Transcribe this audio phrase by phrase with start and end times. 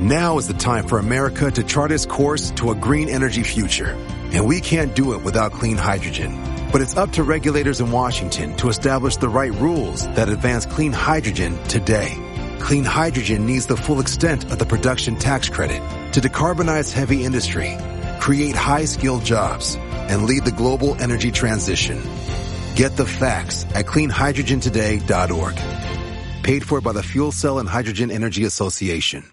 [0.00, 3.96] Now is the time for America to chart its course to a green energy future.
[4.32, 6.38] And we can't do it without clean hydrogen.
[6.70, 10.92] But it's up to regulators in Washington to establish the right rules that advance clean
[10.92, 12.14] hydrogen today.
[12.60, 17.76] Clean hydrogen needs the full extent of the production tax credit to decarbonize heavy industry,
[18.20, 19.74] create high-skilled jobs,
[20.08, 22.00] and lead the global energy transition.
[22.76, 25.56] Get the facts at cleanhydrogentoday.org.
[26.44, 29.24] Paid for by the Fuel Cell and Hydrogen Energy Association.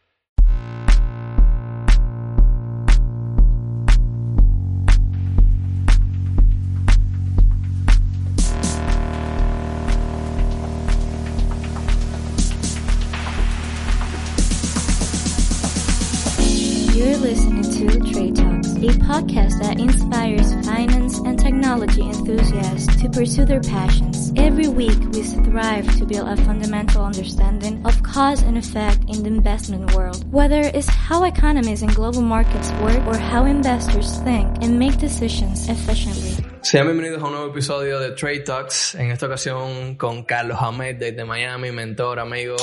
[23.47, 24.33] Their passions.
[24.35, 29.27] Every week, we strive to build a fundamental understanding of cause and effect in the
[29.27, 34.79] investment world, whether it's how economies and global markets work or how investors think and
[34.79, 36.24] make decisions efficiently.
[36.65, 40.95] Sean bienvenidos a un nuevo episodio de Trade Talks, en esta ocasión con Carlos Ahmed
[40.95, 42.55] desde Miami, mentor, amigo,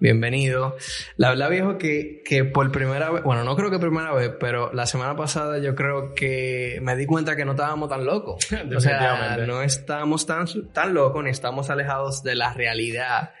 [0.00, 0.76] bienvenido.
[1.16, 4.72] La verdad viejo que, que por primera vez, bueno, no creo que primera vez, pero
[4.72, 8.44] la semana pasada yo creo que me di cuenta que no estábamos tan locos.
[8.76, 13.34] o sea, no estamos tan, tan locos ni estamos alejados de la realidad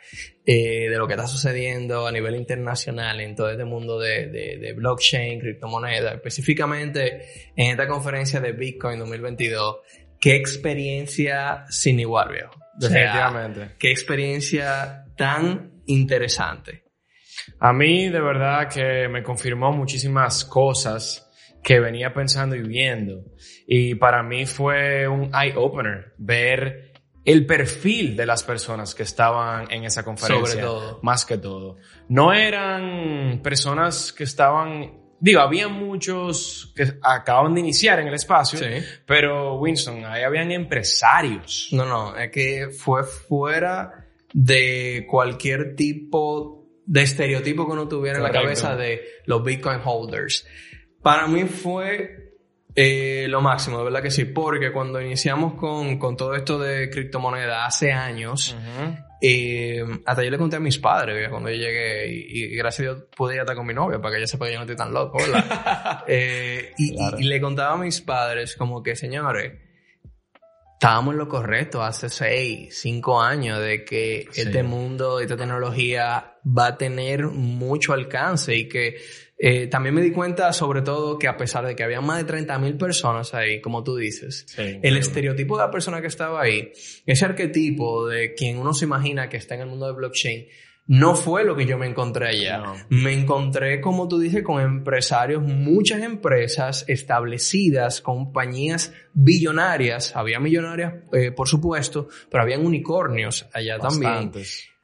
[0.46, 4.58] eh, de lo que está sucediendo a nivel internacional en todo este mundo de, de,
[4.58, 7.24] de blockchain, criptomonedas, específicamente
[7.56, 9.78] en esta conferencia de Bitcoin 2022
[10.24, 12.52] qué experiencia sin igual, viejo.
[12.54, 13.74] O sea, Definitivamente.
[13.78, 16.84] Qué experiencia tan interesante.
[17.60, 21.30] A mí de verdad que me confirmó muchísimas cosas
[21.62, 23.22] que venía pensando y viendo.
[23.66, 29.84] Y para mí fue un eye-opener ver el perfil de las personas que estaban en
[29.84, 30.46] esa conferencia.
[30.46, 31.00] Sobre todo.
[31.02, 31.76] Más que todo.
[32.08, 38.58] No eran personas que estaban Digo, había muchos que acaban de iniciar en el espacio,
[38.58, 38.66] Sí.
[39.06, 41.68] pero Winston, ahí habían empresarios.
[41.72, 48.24] No, no, es que fue fuera de cualquier tipo de estereotipo que uno tuviera en
[48.24, 50.46] la cabeza de los Bitcoin holders.
[51.02, 52.23] Para mí fue
[52.76, 56.90] eh, lo máximo, de verdad que sí, porque cuando iniciamos con, con todo esto de
[56.90, 58.56] criptomoneda hace años,
[59.26, 62.92] Eh, hasta yo le conté a mis padres cuando yo llegué y, y gracias a
[62.92, 64.76] Dios pude ir hasta con mi novia para que ella sepa que yo no estoy
[64.76, 65.16] tan loco.
[66.06, 67.18] Eh, y, y- Claro.
[67.18, 69.52] y le contaba a mis padres como que, señores,
[70.74, 74.42] estábamos en lo correcto hace seis, cinco años de que Sí.
[74.42, 78.96] este mundo, esta tecnología va a tener mucho alcance y que
[79.36, 82.24] eh, también me di cuenta sobre todo que a pesar de que había más de
[82.24, 86.40] 30 mil personas ahí, como tú dices, Sí, el estereotipo de la persona que estaba
[86.40, 86.72] ahí,
[87.04, 90.46] ese arquetipo de quien uno se imagina que está en el mundo de blockchain,
[90.86, 92.58] no fue lo que yo me encontré allá.
[92.58, 92.74] No.
[92.90, 100.14] Me encontré, como tú dices, con empresarios, muchas empresas establecidas, compañías billonarias.
[100.14, 104.30] Había millonarias, eh, por supuesto, pero habían unicornios allá también.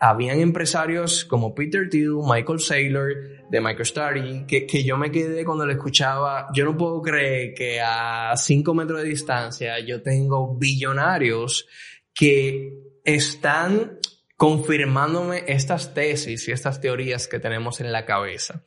[0.00, 3.14] Habían empresarios como Peter Thiel, Michael Saylor,
[3.50, 6.48] de MicroStrategy, que, que yo me quedé cuando lo escuchaba.
[6.54, 11.66] Yo no puedo creer que a 5 metros de distancia yo tengo billonarios
[12.14, 12.72] que
[13.04, 13.98] están
[14.36, 18.64] confirmándome estas tesis y estas teorías que tenemos en la cabeza.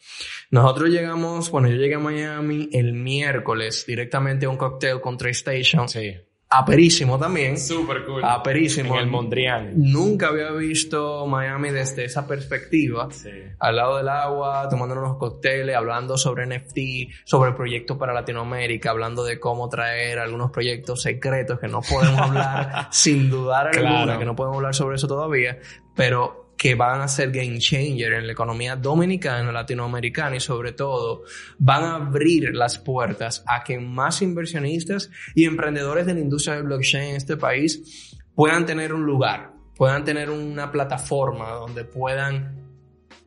[0.51, 5.89] Nosotros llegamos, bueno, yo llegué a Miami el miércoles directamente a un cóctel con TradeStation.
[5.89, 6.15] Sí.
[6.55, 7.57] Aperísimo también.
[7.57, 8.23] Súper cool.
[8.23, 8.93] Aperísimo.
[8.95, 9.71] En el Mondrian.
[9.75, 13.07] Nunca había visto Miami desde esa perspectiva.
[13.11, 13.29] Sí.
[13.59, 16.77] Al lado del agua, tomando unos cócteles, hablando sobre NFT,
[17.25, 22.87] sobre proyectos para Latinoamérica, hablando de cómo traer algunos proyectos secretos que no podemos hablar
[22.91, 23.87] sin dudar Claro.
[23.97, 25.57] alguna, que no podemos hablar sobre eso todavía,
[25.95, 31.23] pero que van a ser game changer en la economía dominicana, latinoamericana y sobre todo
[31.57, 36.63] van a abrir las puertas a que más inversionistas y emprendedores de la industria del
[36.63, 42.55] blockchain en este país puedan tener un lugar, puedan tener una plataforma donde puedan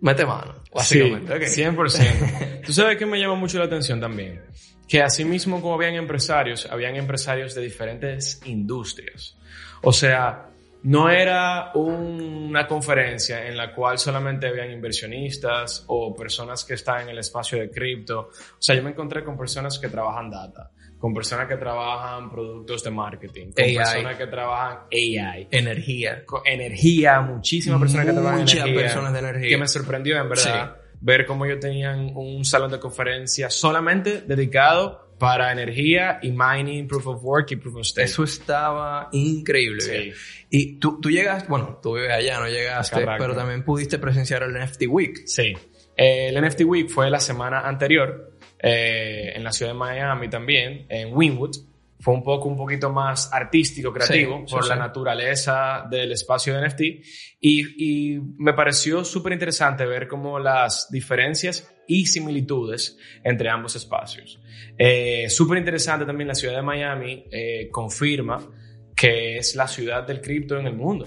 [0.00, 1.34] meter mano, básicamente.
[1.34, 1.42] Ok.
[1.42, 2.62] 100%.
[2.64, 4.40] Tú sabes que me llama mucho la atención también.
[4.88, 9.36] Que así mismo como habían empresarios, habían empresarios de diferentes industrias.
[9.82, 10.52] O sea,
[10.82, 17.08] no era una conferencia en la cual solamente habían inversionistas o personas que están en
[17.10, 18.20] el espacio de cripto.
[18.30, 22.84] O sea, yo me encontré con personas que trabajan data, con personas que trabajan productos
[22.84, 23.76] de marketing, con AI.
[23.76, 26.24] personas que trabajan AI, Energía.
[26.24, 28.82] con energía, muchísimas personas que trabajan en Muchas energía.
[28.82, 29.48] personas de energía.
[29.48, 35.05] Que me sorprendió, en verdad, ver cómo ellos tenían un salón de conferencias solamente dedicado
[35.18, 38.06] para energía y mining, proof of work y proof of stake.
[38.06, 39.80] Eso estaba increíble.
[39.80, 40.12] Sí.
[40.50, 43.16] Y tú, tú llegaste, bueno, tú vives allá, no llegaste, Correcto.
[43.18, 45.22] pero también pudiste presenciar el NFT Week.
[45.26, 45.54] Sí.
[45.96, 51.14] El NFT Week fue la semana anterior eh, en la ciudad de Miami también, en
[51.14, 51.56] Winwood.
[51.98, 54.80] Fue un poco, un poquito más artístico, creativo, Sí, por sí, la sí.
[54.80, 56.80] naturaleza del espacio de NFT.
[57.40, 64.40] Y, y me pareció súper interesante ver como las diferencias y similitudes entre ambos espacios.
[64.76, 68.38] Eh, súper interesante también la ciudad de Miami eh, confirma
[68.94, 71.06] que es la ciudad del cripto en el mundo.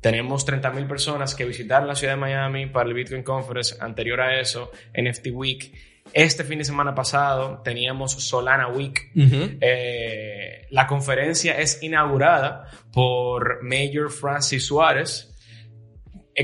[0.00, 4.40] Tenemos 30.000 personas que visitaron la ciudad de Miami para el Bitcoin Conference, anterior a
[4.40, 5.72] eso, NFT Week.
[6.12, 9.10] Este fin de semana pasado teníamos Solana Week.
[9.14, 15.31] Eh, la conferencia es inaugurada por Mayor Francis Suárez,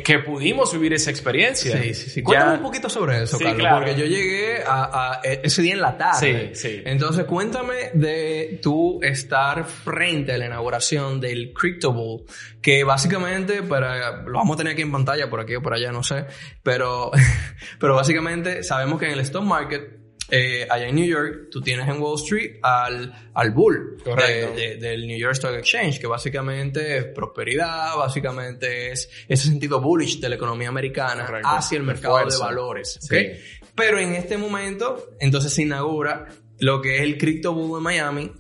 [0.04, 1.80] que pudimos vivir esa experiencia.
[1.80, 2.20] Sí, sí, sí.
[2.20, 3.76] Ya- Cuéntame un poquito sobre eso, Sí, Carlos, claro.
[3.86, 6.50] porque yo llegué a, a ese día en la tarde.
[6.54, 6.82] Sí, sí.
[6.84, 12.24] Entonces, cuéntame de tú estar frente a la inauguración del Crypto Bull,
[12.60, 15.90] que básicamente, para, lo vamos a tener aquí en pantalla, por aquí o por allá,
[15.90, 16.26] no sé,
[16.62, 17.10] pero,
[17.80, 19.97] pero básicamente sabemos que en el stock market,
[20.30, 24.76] eh, allá en New York, tú tienes en Wall Street al, al bull de- de-
[24.76, 30.28] del New York Stock Exchange, que básicamente es prosperidad, básicamente es ese sentido bullish de
[30.28, 31.48] la economía americana Correcto.
[31.48, 32.96] hacia el mercado de valores.
[33.02, 33.10] ¿ok?
[33.10, 33.26] Sí.
[33.74, 36.26] Pero en este momento, entonces se inaugura
[36.58, 38.32] lo que es el Crypto Bull de Miami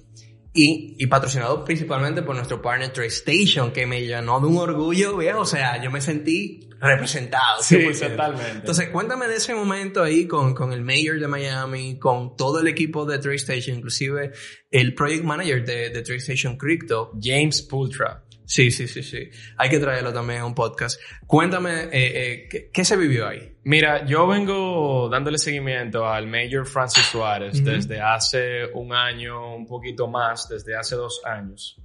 [0.58, 5.40] y, y patrocinado principalmente por nuestro partner TradeStation, que me llenó de un orgullo, viejo.
[5.40, 7.62] O sea, yo me sentí representado.
[7.62, 8.10] Sí, 100%.
[8.10, 8.52] totalmente.
[8.56, 12.66] Entonces, cuéntame de ese momento ahí con, con el mayor de Miami, con todo el
[12.66, 14.32] equipo de TradeStation, inclusive
[14.70, 17.12] el project manager de, de TradeStation Crypto.
[17.22, 18.24] James Pultra.
[18.48, 19.28] Sí, sí, sí, sí.
[19.58, 20.98] Hay que traerlo también a un podcast.
[21.26, 23.58] Cuéntame, eh, eh, ¿qué, qué se vivió ahí?
[23.64, 30.08] Mira, yo vengo dándole seguimiento al Mayor Francis Suárez desde hace un año, un poquito
[30.08, 31.78] más, desde hace dos años.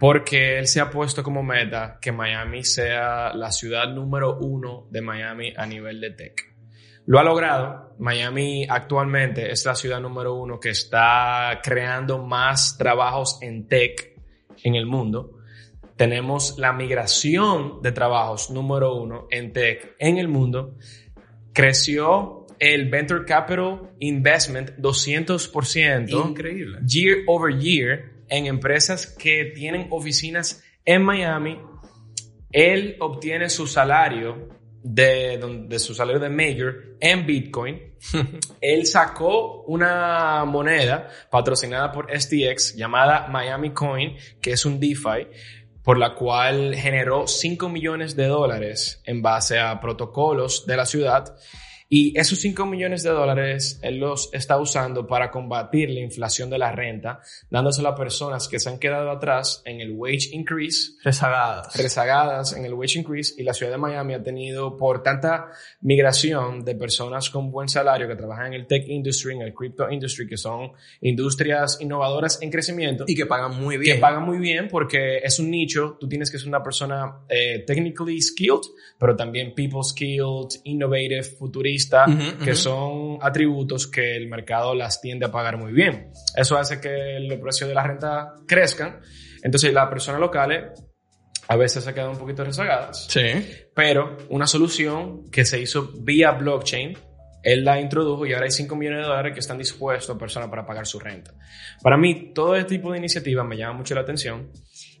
[0.00, 5.02] Porque él se ha puesto como meta que Miami sea la ciudad número uno de
[5.02, 6.56] Miami a nivel de tech.
[7.04, 7.94] Lo ha logrado.
[7.98, 14.16] Miami actualmente es la ciudad número uno que está creando más trabajos en tech
[14.64, 15.35] en el mundo.
[15.96, 20.76] Tenemos la migración de trabajos número uno en tech en el mundo.
[21.52, 26.78] Creció el Venture Capital Investment 200% Increíble.
[26.86, 31.58] year over year en empresas que tienen oficinas en Miami.
[32.52, 34.48] Él obtiene su salario
[34.82, 37.96] de, de su salario de mayor en Bitcoin.
[38.60, 45.26] Él sacó una moneda patrocinada por STX llamada Miami Coin, que es un DeFi,
[45.86, 51.36] por la cual generó 5 millones de dólares en base a protocolos de la ciudad.
[51.88, 56.58] Y esos 5 millones de dólares él los está usando para combatir la inflación de
[56.58, 61.76] la renta, dándoselo a personas que se han quedado atrás en el wage increase Rezagadas.
[61.76, 65.50] rezagadas en el wage increase y la ciudad de Miami ha tenido por tanta
[65.80, 69.88] migración de personas con buen salario que trabajan en el tech industry, en el crypto
[69.90, 74.00] industry, que son industrias innovadoras en crecimiento y que pagan muy que bien.
[74.00, 78.20] pagan muy bien porque es un nicho, tú tienes que ser una persona eh, technically
[78.20, 78.62] skilled,
[78.98, 81.75] pero también people skilled, innovative, futurista,
[82.08, 82.56] Ujú, que ujú.
[82.56, 86.10] son atributos que el mercado las tiende a pagar muy bien.
[86.34, 89.00] Eso hace que los precios de la renta crezcan.
[89.42, 90.72] Entonces las personas locales
[91.48, 93.06] a veces se quedan un poquito rezagadas.
[93.08, 93.22] Sí.
[93.74, 96.96] Pero una solución que se hizo vía blockchain,
[97.42, 100.48] él la introdujo y ahora hay 5 millones de dólares que están dispuestos a personas
[100.48, 101.32] para pagar su renta.
[101.80, 104.50] Para mí, todo este tipo de iniciativas me llama mucho la atención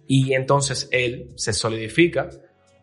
[0.06, 2.28] y entonces él se solidifica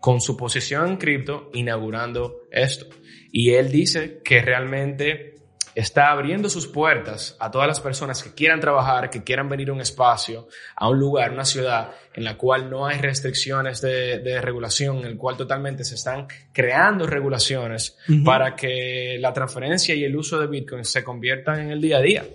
[0.04, 2.88] con su posición en cripto inaugurando esto.
[3.32, 5.36] Y él dice que realmente
[5.76, 9.72] está abriendo sus puertas a todas las personas que quieran trabajar, que quieran venir a
[9.72, 14.42] un espacio, a un lugar, una ciudad en la cual no hay restricciones de, de
[14.42, 20.18] regulación, en el cual totalmente se están creando regulaciones para que la transferencia y el
[20.18, 22.26] uso de Bitcoin se conviertan en el día a día.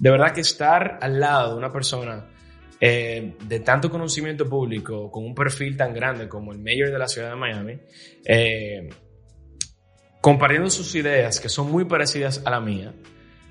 [0.00, 2.32] De verdad que estar al lado de una persona
[2.80, 7.08] eh, de tanto conocimiento público, con un perfil tan grande como el mayor de la
[7.08, 7.78] ciudad de Miami,
[8.24, 8.88] eh,
[10.20, 12.92] compartiendo sus ideas que son muy parecidas a la mía,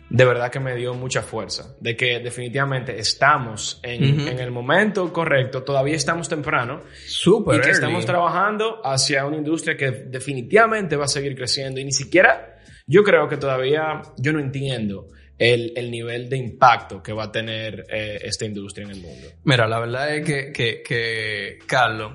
[0.09, 4.03] de verdad que me dio mucha fuerza, de que definitivamente estamos en,
[4.37, 7.73] el momento correcto, todavía estamos temprano Súper y que early.
[7.73, 13.03] estamos trabajando hacia una industria que definitivamente va a seguir creciendo y ni siquiera yo
[13.03, 17.85] creo que todavía yo no entiendo el, el nivel de impacto que va a tener
[17.89, 19.27] eh, esta industria en el mundo.
[19.43, 22.13] Mira, la verdad es que, que, que, Carlos,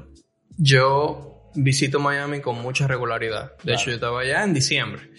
[0.57, 3.53] yo visito Miami con mucha regularidad.
[3.59, 3.79] De Claro.
[3.81, 5.11] hecho, yo estaba allá en diciembre.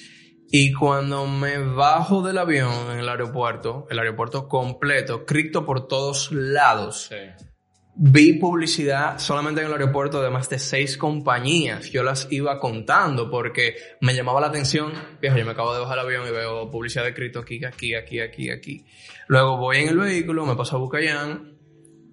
[0.53, 6.29] Y cuando me bajo del avión en el aeropuerto, el aeropuerto completo, cripto por todos
[6.31, 7.09] lados,
[7.95, 11.91] vi publicidad solamente en el aeropuerto de más de seis compañías.
[11.91, 14.93] Yo las iba contando porque me llamaba la atención.
[15.21, 17.93] Viejo, yo me acabo de bajar el avión y veo publicidad de cripto aquí, aquí,
[17.95, 18.85] aquí, aquí, aquí.
[19.27, 21.57] Luego voy en el vehículo, me paso a Bucayán,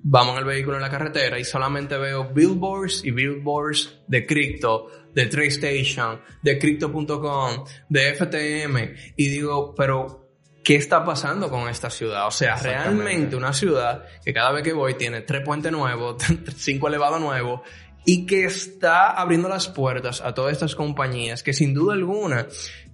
[0.03, 4.89] vamos en el vehículo en la carretera y solamente veo billboards y billboards de cripto,
[5.15, 10.28] de TradeStation, de crypto.com, de FTM y digo, pero
[10.65, 12.27] ¿qué está pasando con esta ciudad?
[12.27, 16.23] O sea, realmente una ciudad que cada vez que voy tiene tres puentes nuevos,
[16.57, 17.61] cinco elevados nuevos
[18.05, 22.47] y que está abriendo las puertas a todas estas compañías que sin duda alguna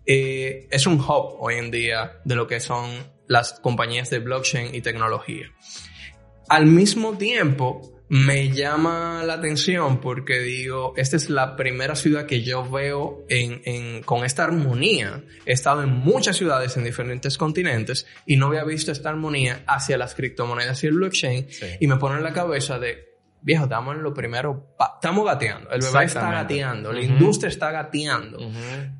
[0.06, 2.90] eh, es un hub hoy en día de lo que son
[3.26, 5.46] las compañías de blockchain y tecnología.
[6.48, 12.42] Al mismo tiempo, me llama la atención porque digo, esta es la primera ciudad que
[12.44, 15.24] yo veo en, con esta armonía.
[15.44, 19.98] He estado en muchas ciudades en diferentes continentes y no había visto esta armonía hacia
[19.98, 21.48] las criptomonedas y el blockchain
[21.80, 25.80] y me pone en la cabeza de, viejo, estamos en lo primero, estamos gateando, el
[25.80, 28.38] bebé está gateando, la industria está gateando,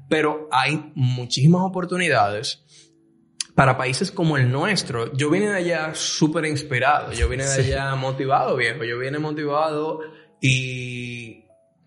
[0.08, 2.63] pero hay muchísimas oportunidades
[3.54, 7.94] para países como el nuestro, yo vine de allá súper inspirado, yo vine de allá
[7.94, 10.00] motivado, viejo, yo vine motivado
[10.40, 11.44] y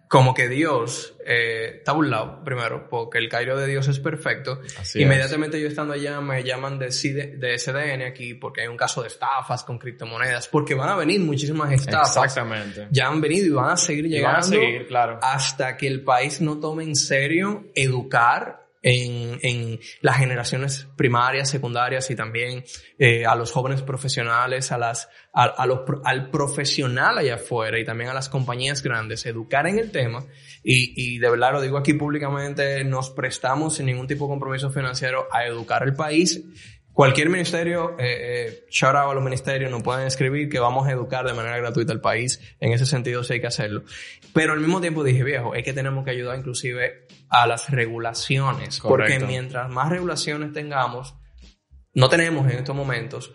[0.08, 4.00] como que Dios eh, está a un lado, primero, porque el Cairo de Dios es
[4.00, 4.62] perfecto.
[4.96, 9.10] Inmediatamente yo estando allá me llaman de, de SDN aquí porque hay un caso de
[9.10, 12.16] estafas con criptomonedas, porque van a venir muchísimas estafas.
[12.16, 12.88] Exactamente.
[12.92, 14.38] Ya han venido y van a seguir llegando.
[14.38, 15.20] Van a seguir, claro.
[15.22, 22.10] Hasta que el país no tome en serio educar en, en las generaciones primarias, secundarias
[22.12, 22.64] y también
[22.98, 28.10] eh, a los jóvenes profesionales, a las, a, los, al profesional allá afuera y también
[28.10, 30.26] a las compañías grandes, educar en el tema.
[30.64, 34.70] Y, y de verdad lo digo aquí públicamente, nos prestamos sin ningún tipo de compromiso
[34.70, 36.44] financiero a educar el país
[36.98, 38.06] Cualquier ministerio, eh,
[38.48, 41.56] eh, shout out a los ministerios, nos pueden escribir que vamos a educar de manera
[41.58, 42.42] gratuita al país.
[42.60, 43.84] En ese sentido sí hay que hacerlo.
[44.34, 48.80] Pero al mismo tiempo dije, viejo, es que tenemos que ayudar inclusive a las regulaciones.
[48.80, 51.14] Porque mientras más regulaciones tengamos,
[51.94, 53.32] no tenemos en estos momentos,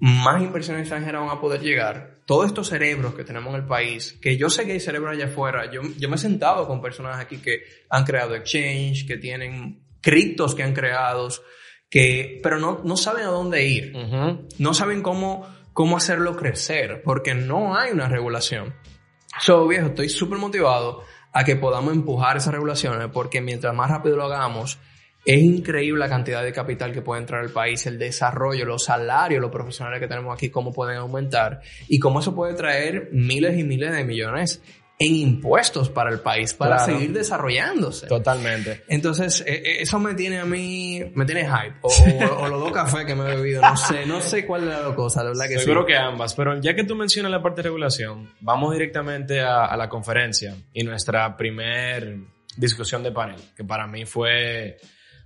[0.00, 2.16] más inversiones extranjeras van a poder llegar.
[2.26, 5.26] Todos estos cerebros que tenemos en el país, que yo sé que hay cerebros allá
[5.26, 9.84] afuera, yo, yo me he sentado con personas aquí que han creado exchange, que tienen
[10.00, 11.28] criptos que han creado,
[11.92, 13.92] que, pero no, no saben a dónde ir.
[14.58, 18.74] No saben cómo, cómo hacerlo crecer, porque no hay una regulación.
[19.38, 21.02] So, viejo, estoy súper motivado
[21.34, 24.78] a que podamos empujar esas regulaciones, porque mientras más rápido lo hagamos,
[25.26, 29.42] es increíble la cantidad de capital que puede entrar al país, el desarrollo, los salarios,
[29.42, 33.64] los profesionales que tenemos aquí, cómo pueden aumentar y cómo eso puede traer miles y
[33.64, 34.62] miles de millones
[34.98, 38.06] en impuestos para el país, para seguir desarrollándose.
[38.06, 38.84] Totalmente.
[38.88, 41.76] Entonces, e, e, eso me tiene a mí, me tiene hype.
[41.82, 44.84] O, los dos cafés que me he bebido, no sé, no sé cuál de las
[44.84, 47.62] dos cosas, la verdad que Seguro que ambas, pero ya que tú mencionas la parte
[47.62, 52.18] de regulación, vamos directamente a, a la conferencia y nuestra primer
[52.56, 54.76] discusión de panel, que para mí fue,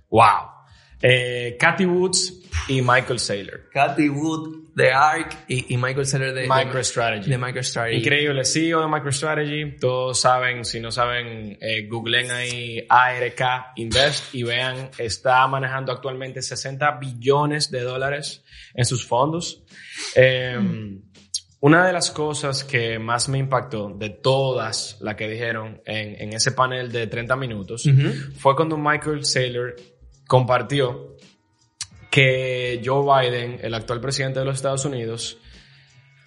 [0.09, 0.56] wow.
[1.01, 3.69] Eh, Cathy Woods y Michael Saylor.
[3.71, 7.29] Cathy Wood de ARK y, Michael Saylor de MicroStrategy.
[7.29, 7.97] De MicroStrategy.
[7.97, 9.77] Increíble, CEO de MicroStrategy.
[9.79, 16.41] Todos saben, si no saben, eh, googlen ahí ARK Invest y vean, está manejando actualmente
[16.41, 19.63] 60 billones de dólares en sus fondos.
[20.15, 21.01] Em,
[21.59, 26.33] una de las cosas que más me impactó de todas las que dijeron en, en
[26.33, 27.83] ese panel de 30 minutos
[28.37, 29.75] fue cuando Michael Saylor
[30.27, 31.15] compartió
[32.11, 35.39] que Joe Biden, el actual presidente de los Estados Unidos,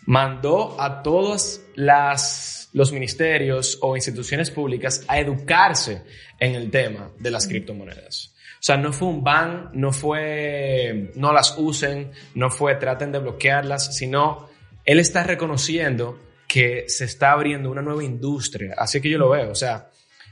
[0.06, 6.02] mandó a todos las, los ministerios o instituciones públicas a educarse
[6.38, 8.34] en el tema de las criptomonedas.
[8.60, 13.18] O sea, no fue un ban, no fue no las usen, no fue traten de
[13.18, 14.50] bloquearlas, sino
[14.84, 18.74] él está reconociendo que se está abriendo una nueva industria.
[18.76, 19.50] Así que yo lo veo.
[19.50, 19.88] O sea,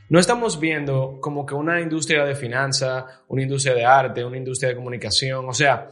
[0.08, 4.70] no estamos viendo como que una industria de finanzas, una industria de arte, una industria
[4.70, 5.90] de comunicación, o sea,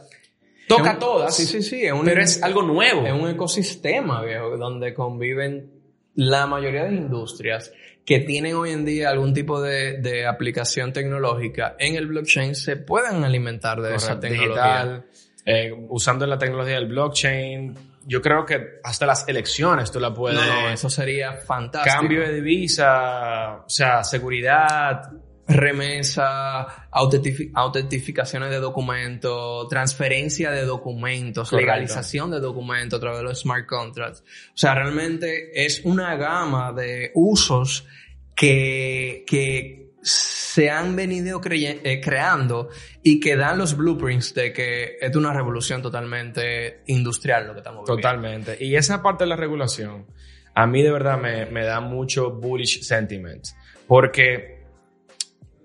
[0.67, 3.05] toca todas, sí, sí, sí, pero es algo nuevo.
[3.05, 5.71] Es un ecosistema, viejo, donde conviven
[6.15, 7.71] la mayoría de industrias
[8.07, 12.77] que tienen hoy en día algún tipo de, de aplicación tecnológica en el blockchain se
[12.77, 15.03] pueden alimentar de esa tecnología.
[15.45, 17.73] Eh, usando la tecnología del blockchain,
[18.07, 20.39] yo creo que hasta las elecciones tú la puedes.
[20.39, 21.97] No, eso sería fantástico.
[21.97, 25.11] Cambio de divisa, o sea, seguridad.
[25.49, 33.65] Remesa, autentificaciones de documentos, transferencia de documentos, legalización de documentos a través de los smart
[33.65, 34.19] contracts.
[34.19, 37.87] O sea, realmente es una gama de usos
[38.35, 42.69] que, que se han venido eh, creando
[43.03, 47.83] y que dan los blueprints de que es una revolución totalmente industrial lo que estamos
[47.83, 48.01] viviendo.
[48.01, 48.57] Totalmente.
[48.63, 50.07] Y esa parte de la regulación,
[50.55, 53.45] a mí de verdad me, me da mucho bullish sentiment.
[53.85, 54.63] Porque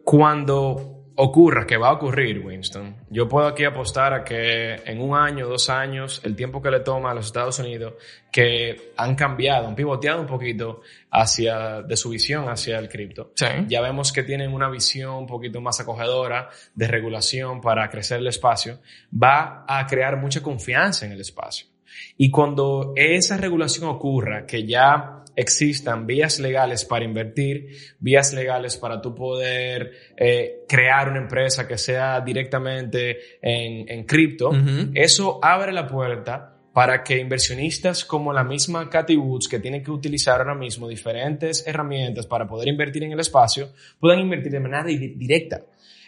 [0.04, 5.16] cuando ocurra, que va a ocurrir, Winston, yo puedo aquí apostar a que en un
[5.16, 7.94] año, dos años, el tiempo que le toma a los Estados Unidos,
[8.30, 13.32] que han cambiado, han pivoteado un poquito hacia, de su visión hacia el cripto.
[13.34, 13.46] Sí.
[13.68, 18.26] Ya vemos que tienen una visión un poquito más acogedora de regulación para crecer el
[18.26, 18.80] espacio.
[19.12, 21.71] Va a crear mucha confianza en el espacio.
[22.16, 27.68] Y cuando esa regulación ocurra, que ya existan vías legales para invertir,
[28.00, 34.50] vías legales para tú poder eh, crear una empresa que sea directamente en, en cripto,
[34.94, 39.90] eso abre la puerta para que inversionistas como la misma Cathy Woods, que tienen que
[39.90, 44.84] utilizar ahora mismo diferentes herramientas para poder invertir en el espacio, puedan invertir de manera
[44.84, 45.60] di- directa.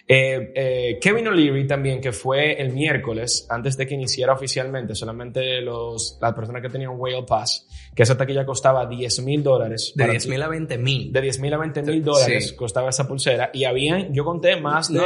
[0.07, 5.63] Eh, eh, Kevin O'Leary también, que fue el miércoles, antes de que iniciara oficialmente, solamente
[5.63, 9.93] los, las personas que tenían Whale Pass, que esa taquilla costaba 10 mil dólares.
[9.95, 11.11] De para 10 tú- mil a 20 mil.
[11.13, 12.57] de 10 mil a 20 mil dólares Sí.
[12.57, 15.05] costaba esa pulsera y habían, yo conté más de No,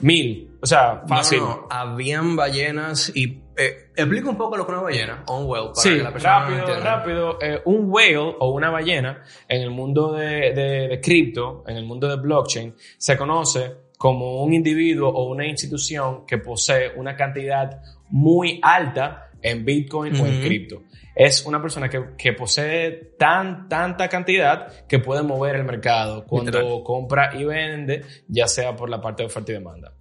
[0.00, 0.50] mil.
[0.62, 1.40] O sea, fácil.
[1.40, 3.38] No, no, habían ballenas y...
[3.56, 6.02] Eh, explica un poco lo que es una ballena, o un whale, para Sí, que
[6.02, 7.38] la persona rápido, rápido.
[7.42, 11.84] Eh, un whale o una ballena en el mundo de, de, de cripto, en el
[11.84, 17.82] mundo de blockchain, se conoce como un individuo o una institución que posee una cantidad
[18.08, 20.84] muy alta en Bitcoin o en cripto.
[21.14, 26.50] Es una persona que, que posee tan, tanta cantidad que puede mover el mercado cuando
[26.50, 26.82] Literal.
[26.82, 29.92] compra y vende, ya sea por la parte de oferta y demanda.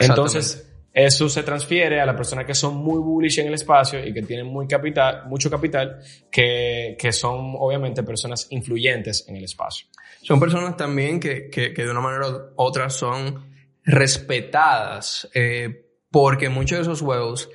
[0.00, 4.14] Entonces, eso se transfiere a las personas que son muy bullish en el espacio y
[4.14, 5.98] que tienen muy capital, mucho capital,
[6.30, 9.88] que, que son obviamente personas influyentes en el espacio.
[10.22, 16.48] Son personas también que, que, que de una manera u otra son respetadas eh, porque
[16.48, 17.50] muchos de esos huevos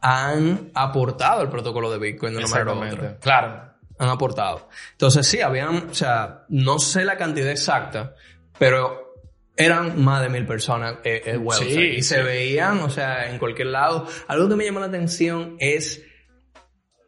[0.00, 3.18] han aportado al protocolo de Bitcoin de una manera u otra.
[3.18, 3.74] Claro.
[3.98, 4.68] Han aportado.
[4.92, 8.14] Entonces sí, habían, o sea, no sé la cantidad exacta,
[8.56, 9.03] pero
[9.56, 11.70] eran más de mil personas eh, el website.
[11.70, 12.22] Sí, y se sí.
[12.22, 14.06] veían, o sea, en cualquier lado.
[14.26, 16.02] Algo que me llamó la atención es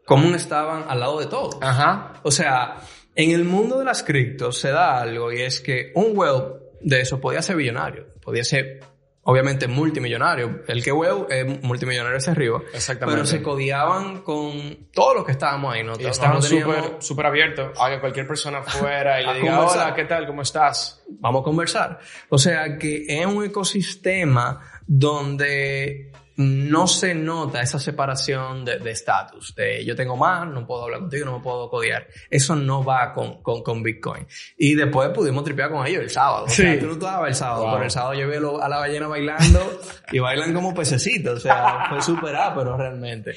[0.04, 1.58] cómo estaban al lado de todos.
[1.60, 2.14] Ajá.
[2.22, 2.76] O sea,
[3.14, 7.00] en el mundo de las criptos se da algo y es que un whale de
[7.00, 8.80] eso podía ser billonario, podía ser
[9.26, 10.62] obviamente multimillonario.
[10.68, 12.62] El que whale es multimillonario hacia arriba.
[12.72, 13.16] Exactamente.
[13.16, 15.94] Pero se codiaban con todos los que estábamos ahí, ¿no?
[15.98, 19.86] Y estaban súper súper abiertos a que cualquier persona fuera y le diga, conversar.
[19.86, 20.26] hola, ¿qué tal?
[20.26, 21.02] ¿Cómo estás?
[21.08, 21.98] vamos a conversar.
[22.28, 29.84] O sea que es un ecosistema donde no se nota esa separación de estatus, de,
[29.84, 32.06] yo tengo más, no puedo hablar contigo, no me puedo codear.
[32.30, 34.26] Eso no va con, con, con Bitcoin.
[34.58, 36.44] Y después pudimos tripear con ellos el sábado.
[36.44, 36.80] O sea, Sí.
[36.80, 37.72] tú no estabas el sábado, Wow.
[37.72, 39.80] pero el sábado yo vi a la ballena bailando
[40.12, 41.38] y bailan como pececitos.
[41.38, 43.34] O sea, fue súper pero realmente.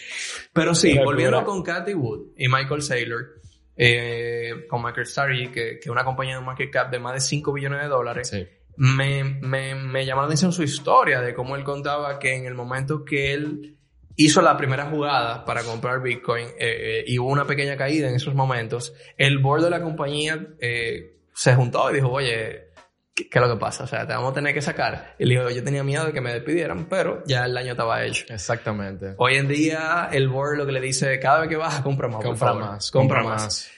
[0.54, 3.40] Pero sí, volviendo con Cathy Wood y Michael Saylor,
[3.78, 7.54] eh, con MicroStrategy, que, que es una compañía de market cap de más de 5
[7.54, 8.36] billones de dólares,
[8.80, 12.56] me, me, me llamó la atención su historia de cómo él contaba que en el
[12.56, 13.76] momento que él
[14.16, 18.16] hizo la primera jugada para comprar Bitcoin eh, eh, y hubo una pequeña caída en
[18.16, 22.70] esos momentos, el board de la compañía eh, se juntó y dijo, oye,
[23.14, 23.84] ¿qué, qué es lo que pasa?
[23.84, 25.16] O sea, te vamos a tener que sacar.
[25.20, 28.06] Y él dijo, yo tenía miedo de que me despidieran, pero ya el daño estaba
[28.06, 28.26] hecho.
[28.30, 29.14] Exactamente.
[29.18, 32.18] Hoy en día el board lo que le dice, cada vez que vas, compra más.
[32.18, 32.64] por Compra favor.
[32.64, 33.44] más, Compra, compra más.
[33.44, 33.72] más.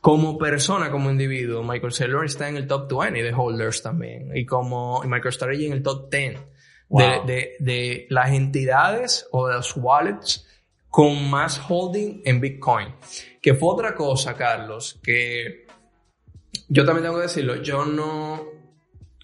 [0.00, 4.34] Como persona, como individuo, Michael Saylor está en el top 20 de holders también.
[4.34, 6.38] Y como y MicroStrategy en el top 10
[6.88, 7.24] Wow.
[7.24, 10.44] de, de, de las entidades o de los wallets
[10.88, 12.88] con más holding en Bitcoin.
[13.40, 15.66] Que fue otra cosa, Carlos, que
[16.68, 17.56] yo también tengo que decirlo.
[17.62, 18.44] Yo no,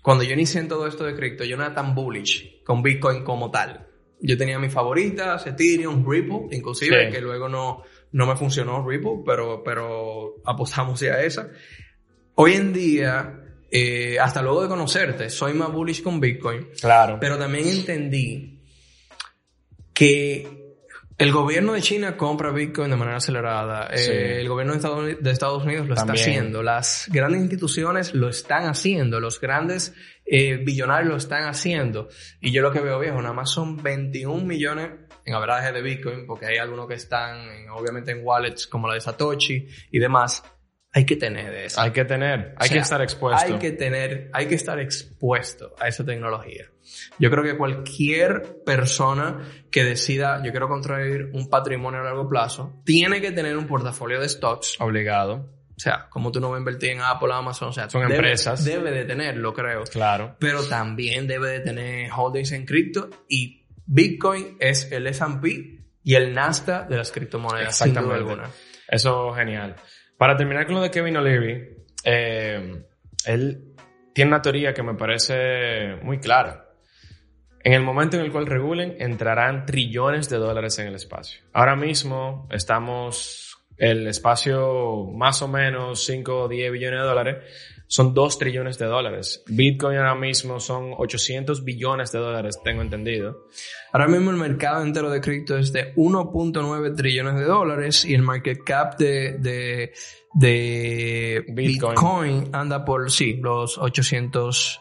[0.00, 3.24] cuando yo inicié en todo esto de cripto, yo no era tan bullish con Bitcoin
[3.24, 3.84] como tal.
[4.20, 7.12] Yo tenía mis favoritas, Ethereum, Ripple, inclusive, Sí.
[7.12, 11.48] que luego no, no me funcionó Ripple, pero, pero apostamos ya a esa.
[12.34, 13.40] Hoy en día,
[13.70, 17.18] eh, hasta luego de conocerte, soy más bullish con Bitcoin, Claro.
[17.20, 18.60] pero también entendí
[19.94, 20.66] que
[21.18, 23.88] el gobierno de China compra Bitcoin de manera acelerada.
[23.96, 24.10] Sí.
[24.12, 26.16] Eh, el gobierno de Estados, Uni- de Estados Unidos lo También.
[26.16, 26.62] está haciendo.
[26.62, 29.18] Las grandes instituciones lo están haciendo.
[29.18, 29.94] Los grandes
[30.26, 32.08] eh, billonarios lo están haciendo.
[32.42, 34.90] Y yo lo que veo, viejo, nada más son 21 millones
[35.26, 38.94] en average de Bitcoin, porque hay algunos que están, en- obviamente, en wallets como la
[38.94, 40.42] de Satoshi y demás.
[40.92, 41.78] Hay que tener eso.
[41.78, 43.44] Hay que tener, hay O sea, que estar expuesto.
[43.44, 46.70] Hay que tener, hay que estar expuesto a esa tecnología.
[47.18, 52.80] Yo creo que cualquier persona que decida, yo quiero construir un patrimonio a largo plazo,
[52.86, 55.52] tiene que tener un portafolio de stocks Obligado.
[55.76, 58.14] O sea, como tú no vas a invertir en Apple, Amazon, o sea, Son debe-
[58.14, 58.64] empresas.
[58.64, 59.84] Debe de tenerlo, creo.
[59.84, 60.34] Claro.
[60.40, 66.34] Pero también debe de tener holdings en cripto y Bitcoin es el S&P y el
[66.34, 68.32] Nasdaq de las criptomonedas, sin duda Exactamente.
[68.32, 68.50] alguna.
[68.88, 69.76] Eso genial.
[70.16, 72.84] Para terminar con lo de Kevin O'Leary, eh,
[73.24, 73.74] él
[74.14, 76.70] tiene una teoría que me parece muy clara.
[77.62, 81.42] En el momento en el cual regulen, entrarán trillones de dólares en el espacio.
[81.52, 87.36] Ahora mismo estamos, el espacio más o menos 5 o 10 billones de dólares,
[87.88, 89.42] son 2 trillones de dólares.
[89.46, 93.46] Bitcoin ahora mismo son 800 billones de dólares, tengo entendido.
[93.92, 98.22] Ahora mismo el mercado entero de cripto es de 1.9 trillones de dólares y el
[98.22, 99.92] market cap de, de,
[100.34, 101.94] de Bitcoin.
[101.94, 102.48] Bitcoin.
[102.52, 104.80] anda por, sí, los 800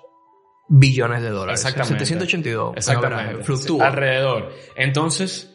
[0.67, 1.61] billones de dólares.
[1.61, 2.05] Exactamente.
[2.05, 2.77] 782.
[2.77, 3.43] Exactamente.
[3.43, 3.87] Fluctúa.
[3.87, 4.51] Alrededor.
[4.75, 5.53] Entonces,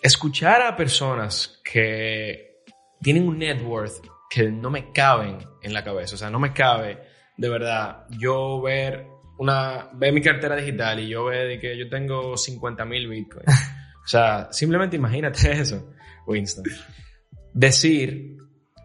[0.00, 2.62] escuchar a personas que
[3.02, 6.52] tienen un net worth que no me caben en la cabeza, o sea, no me
[6.52, 6.98] cabe
[7.36, 9.06] de verdad yo ver
[9.38, 13.46] una ver mi cartera digital y yo ver que yo tengo 50 mil bitcoins.
[14.04, 15.94] O sea, simplemente imagínate eso,
[16.26, 16.64] Winston.
[17.52, 18.36] Decir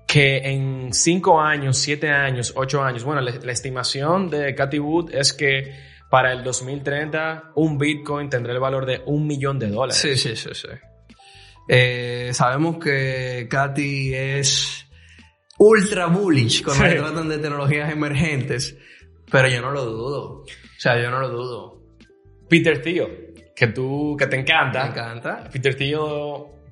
[0.07, 5.13] que en 5 años, 7 años, 8 años, bueno, la, la estimación de Cathy Wood
[5.13, 5.75] es que
[6.09, 9.97] para el 2030 un Bitcoin tendrá el valor de un millón de dólares.
[9.97, 10.67] Sí, sí, sí, sí.
[11.67, 14.88] Eh, sabemos que Katy es
[15.59, 16.89] ultra bullish cuando Sí.
[16.91, 18.75] se tratan de tecnologías emergentes,
[19.31, 20.21] pero yo no lo dudo.
[20.41, 20.45] O
[20.79, 21.81] sea, yo no lo dudo.
[22.49, 24.87] Peter Thiel, que tú, que te Me encanta.
[24.87, 25.43] encanta.
[25.51, 25.99] Peter Thiel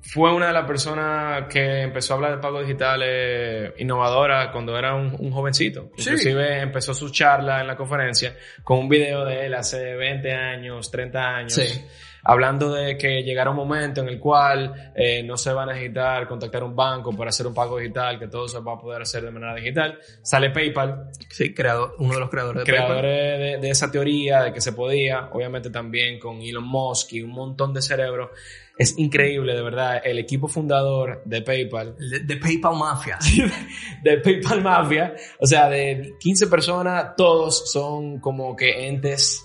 [0.02, 4.94] fue una de las personas que empezó a hablar de pagos digitales innovadora cuando era
[4.94, 5.90] un, un jovencito.
[5.98, 6.08] Sí.
[6.10, 10.90] Inclusive empezó su charla en la conferencia con un video de él hace 20 años,
[10.90, 11.52] 30 años.
[11.52, 11.84] Sí.
[12.30, 16.28] Hablando de que llegará un momento en el cual eh, no se va a necesitar
[16.28, 19.24] contactar un banco para hacer un pago digital, que todo se va a poder hacer
[19.24, 19.98] de manera digital.
[20.22, 22.86] Sale PayPal, Sí, creador, uno de los creadores de PayPal.
[22.86, 27.22] creadores de, de esa teoría de que se podía, obviamente también con Elon Musk y
[27.22, 28.30] un montón de cerebros.
[28.76, 33.18] Es increíble, de verdad, el equipo fundador de PayPal, De, de PayPal Mafia.
[34.04, 39.44] de PayPal Mafia, o sea, de 15 personas, todos son como que entes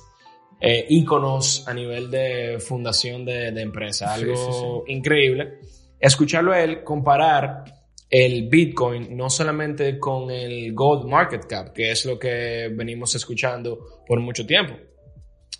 [0.65, 5.59] eh, íconos a nivel de fundación de, de empresa, Sí, algo increíble.
[5.99, 7.65] Escucharlo a él comparar
[8.09, 14.03] el Bitcoin no solamente con el Gold Market Cap, que es lo que venimos escuchando
[14.07, 14.75] por mucho tiempo.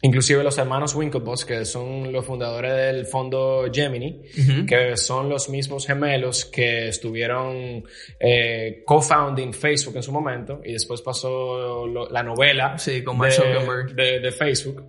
[0.05, 4.21] Inclusive los hermanos Winklevoss, que son los fundadores del fondo Gemini,
[4.67, 7.85] que son los mismos gemelos que estuvieron
[8.19, 13.17] eh, co-founding Facebook en su momento y después pasó lo- la novela Sí, con
[13.95, 14.83] de, de Facebook.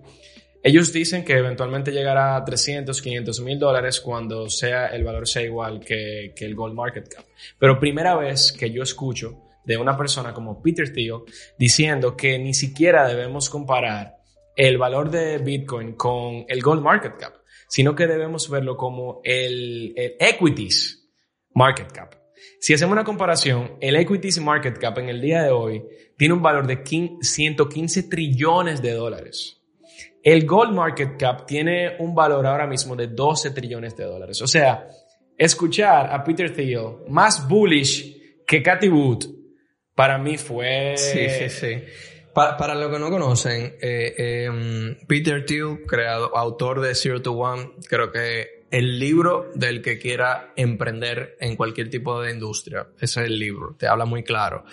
[0.61, 5.43] Ellos dicen que eventualmente llegará a 300, 500 mil dólares cuando sea el valor sea
[5.43, 7.23] igual que, que el Gold Market Cap.
[7.57, 11.19] Pero primera vez que yo escucho de una persona como Peter Thiel
[11.57, 14.14] diciendo que ni siquiera debemos comparar
[14.55, 17.33] el valor de Bitcoin con el Gold Market Cap,
[17.67, 21.09] sino que debemos verlo como el, el Equities
[21.53, 22.15] Market Cap.
[22.59, 25.83] Si hacemos una comparación, el Equities Market Cap en el día de hoy
[26.17, 29.61] tiene un valor de 15 115 trillones de dólares.
[30.23, 34.41] El Gold Market Cap tiene un valor ahora mismo de 12 trillones de dólares.
[34.41, 34.87] O sea,
[35.37, 39.25] escuchar a Peter Thiel más bullish que Cathy Wood
[39.93, 40.95] para mí fue...
[40.97, 41.83] Sí, sí, sí.
[42.35, 45.79] Para, los que no conocen, eh, eh, Peter Thiel,
[46.33, 51.89] autor de Zero to One, creo que el libro del que quiera emprender en cualquier
[51.89, 54.65] tipo de industria, ese es el libro, te habla muy claro.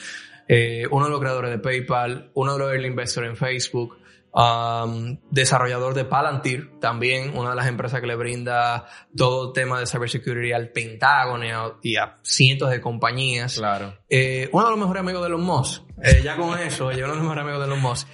[0.49, 3.97] Eh, uno de los creadores de PayPal, uno de los early investors en Facebook,
[4.33, 9.79] um, desarrollador de Palantir, también una de las empresas que le brinda todo el tema
[9.79, 13.57] de cybersecurity al Pentágono y a, y a cientos de compañías.
[13.57, 13.95] Claro.
[14.09, 17.15] Eh, uno de los mejores amigos de los Musk, eh, ya con eso, yo uno
[17.15, 18.09] de los mejores amigos de los Musk,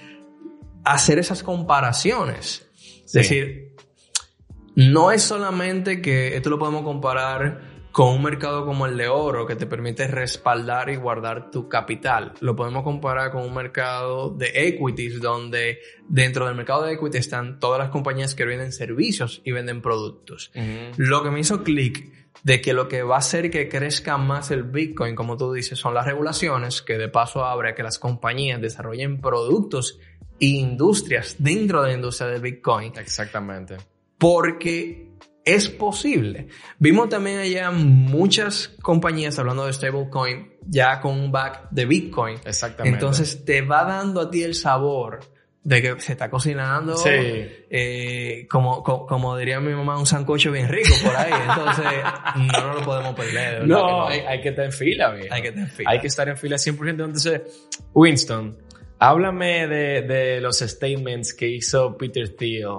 [0.85, 2.68] hacer esas comparaciones.
[3.04, 3.74] Es decir,
[4.74, 7.67] no es solamente que esto lo podemos comparar
[7.98, 12.32] con un mercado como el de oro que te permite respaldar y guardar tu capital.
[12.38, 17.58] Lo podemos comparar con un mercado de equities donde dentro del mercado de equities están
[17.58, 20.52] todas las compañías que venden servicios y venden productos.
[20.96, 22.08] Lo que me hizo clic
[22.44, 25.76] de que lo que va a hacer que crezca más el Bitcoin, como tú dices,
[25.76, 29.98] son las regulaciones, que de paso abre a que las compañías desarrollen productos
[30.38, 33.76] e industrias dentro de la industria de Bitcoin, Exactamente.
[34.18, 35.08] porque
[35.54, 36.48] es posible.
[36.78, 42.37] Vimos también allá muchas compañías hablando de stablecoin ya con un back de Bitcoin.
[42.44, 42.96] Exactamente.
[42.98, 45.20] Entonces te va dando a ti el sabor
[45.64, 47.11] de que se está cocinando, Sí.
[47.11, 51.32] eh, como, co- como diría mi mamá, un sancocho bien rico por ahí.
[51.48, 51.84] Entonces,
[52.37, 53.61] no nos lo podemos perder.
[53.62, 55.34] que No, hay, hay que estar en fila, viejo.
[55.34, 55.90] Hay que estar en fila.
[55.90, 56.88] Hay que estar en fila 100%.
[56.90, 57.42] Entonces,
[57.92, 58.56] Winston,
[58.98, 62.78] háblame de, de los statements que hizo Peter Thiel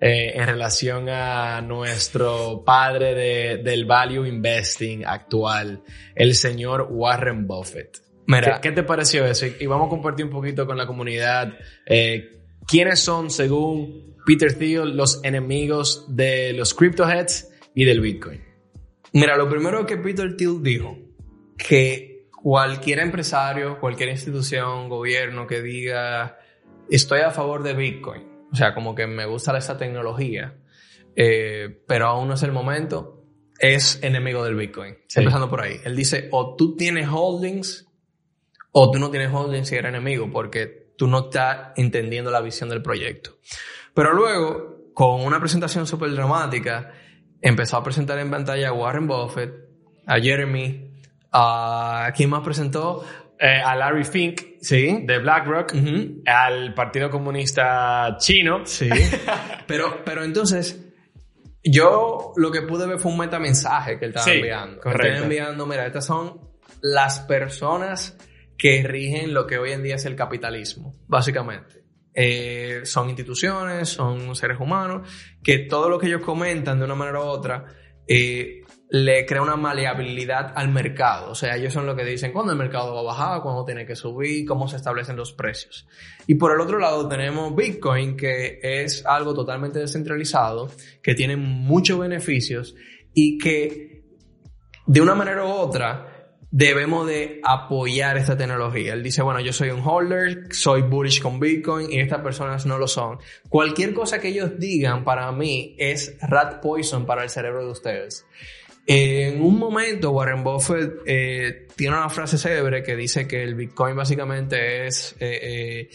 [0.00, 5.82] eh, en relación a nuestro padre de- del value investing actual,
[6.14, 7.98] el señor Warren Buffett.
[8.26, 9.46] Mira, ¿Qué, qué te pareció eso?
[9.46, 11.52] Y, y vamos a compartir un poquito con la comunidad.
[11.86, 12.30] eh,
[12.66, 18.42] ¿Quiénes son, según Peter Thiel, los enemigos de los cryptoheads y del Bitcoin?
[19.12, 20.98] Mira, lo primero que Peter Thiel dijo,
[21.58, 26.38] que cualquier empresario, cualquier institución, gobierno que diga
[26.90, 28.22] estoy a favor de Bitcoin,
[28.54, 30.54] o sea, como que me gusta esa tecnología,
[31.16, 33.24] eh, pero aún no es el momento,
[33.58, 34.96] es enemigo del Bitcoin.
[35.08, 35.18] Sí.
[35.18, 35.80] Empezando por ahí.
[35.84, 37.88] Él dice, o tú tienes holdings,
[38.70, 42.68] o tú no tienes holdings y eres enemigo, porque tú no estás entendiendo la visión
[42.68, 43.38] del proyecto.
[43.92, 46.92] Pero luego, con una presentación súper dramática,
[47.40, 49.52] empezó a presentar en pantalla a Warren Buffett,
[50.06, 50.92] a Jeremy,
[51.32, 52.12] a...
[52.16, 53.04] ¿Quién más presentó?
[53.46, 55.00] Eh, a Larry Fink Sí.
[55.04, 55.74] de BlackRock,
[56.26, 58.64] al Partido Comunista Chino.
[58.64, 58.88] Sí.
[59.66, 60.82] pero, pero entonces,
[61.62, 64.80] yo lo que pude ver fue un metamensaje que él estaba Sí, enviando.
[64.80, 65.06] correcto.
[65.06, 66.40] Estaba enviando, mira, estas son
[66.80, 68.16] las personas
[68.56, 71.82] que rigen lo que hoy en día es el capitalismo, básicamente.
[72.14, 75.08] Eh, son instituciones, son seres humanos,
[75.42, 77.64] que todo lo que ellos comentan de una manera u otra
[78.06, 78.62] eh,
[78.94, 81.32] le crea una maleabilidad al mercado.
[81.32, 83.84] O sea, ellos son los que dicen cuándo el mercado va a bajar, cuándo tiene
[83.84, 85.88] que subir, cómo se establecen los precios.
[86.28, 90.70] Y por el otro lado tenemos Bitcoin, que es algo totalmente descentralizado,
[91.02, 92.76] que tiene muchos beneficios
[93.12, 94.04] y que
[94.86, 96.14] de una manera u otra
[96.52, 98.92] debemos de apoyar esta tecnología.
[98.92, 102.78] Él dice, bueno, yo soy un holder, soy bullish con Bitcoin y estas personas no
[102.78, 103.18] lo son.
[103.48, 108.24] Cualquier cosa que ellos digan para mí es rat poison para el cerebro de ustedes.
[108.86, 113.96] En un momento, Warren Buffett eh, tiene una frase célebre que dice que el Bitcoin
[113.96, 115.90] básicamente es eh, eh,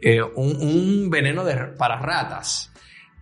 [0.00, 2.72] eh, un, veneno de, para ratas.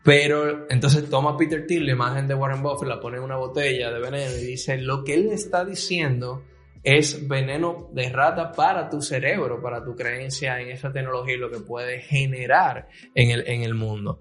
[0.04, 3.90] Pero entonces toma Peter Thiel la imagen de Warren Buffett, la pone en una botella
[3.90, 6.44] de veneno y dice, lo que él está diciendo
[6.85, 11.50] es veneno de rata para tu cerebro, para tu creencia en esa tecnología y lo
[11.50, 14.20] que puede generar en el, en el mundo.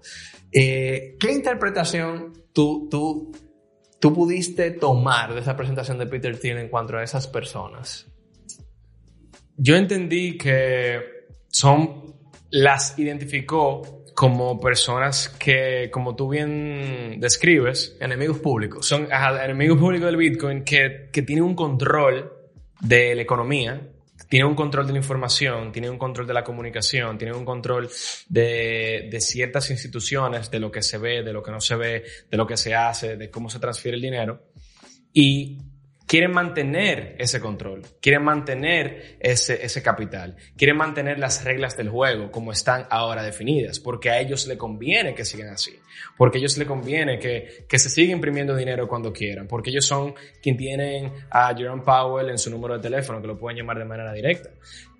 [0.52, 3.32] Eh, ¿Qué interpretación tú, tú,
[3.98, 8.06] tú pudiste tomar de esa presentación de Peter Thiel en cuanto a esas personas?
[9.56, 11.00] Yo entendí que
[11.48, 12.14] son,
[12.50, 18.86] las identificó como personas que, como tú bien describes, Enemigos públicos.
[18.86, 22.32] son ajá, enemigos públicos del Bitcoin que, que tienen un control
[22.80, 23.80] de la economía,
[24.28, 27.88] tienen un control de la información, tienen un control de la comunicación, tienen un control
[28.28, 32.04] de, de ciertas instituciones, de lo que se ve, de lo que no se ve,
[32.30, 34.50] de lo que se hace, de cómo se transfiere el dinero.
[35.12, 35.58] Y
[36.08, 42.32] quieren mantener ese control, quieren mantener ese, ese capital, quieren mantener las reglas del juego
[42.32, 45.78] como están ahora definidas, porque a ellos le conviene que sigan así,
[46.16, 49.84] porque a ellos le conviene que, que se siga imprimiendo dinero cuando quieran, porque ellos
[49.84, 53.78] son quien tienen a Jerome Powell en su número de teléfono, que lo pueden llamar
[53.78, 54.48] de manera directa.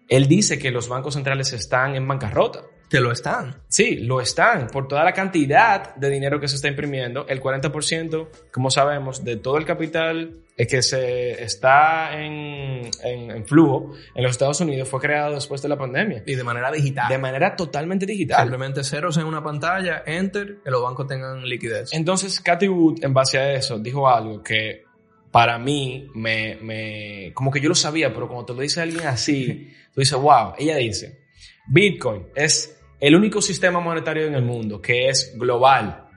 [0.08, 2.64] Él dice que los bancos centrales están en bancarrota.
[2.88, 3.62] Que lo están.
[3.68, 4.68] Sí, lo están.
[4.68, 9.36] Por toda la cantidad de dinero que se está imprimiendo, el 40%, como sabemos, de
[9.36, 15.00] todo el capital que se está en, en, en flujo en los Estados Unidos fue
[15.00, 16.22] creado después de la pandemia.
[16.26, 17.08] Y de manera digital.
[17.08, 18.40] De manera totalmente digital.
[18.40, 21.92] Simplemente ceros en una pantalla, enter, que los bancos tengan liquidez.
[21.92, 24.84] Entonces, Cathy Wood, en base a eso, dijo algo que
[25.30, 29.06] para mí me, me, como que yo lo sabía, pero cuando te lo dice alguien
[29.06, 31.20] así, tú dices, wow, ella dice,
[31.68, 36.08] Bitcoin es el único sistema monetario en el mundo que es global,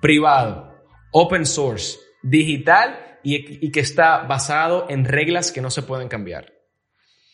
[0.00, 0.74] privado,
[1.12, 6.52] open source, digital y, que está basado en reglas que no se pueden cambiar.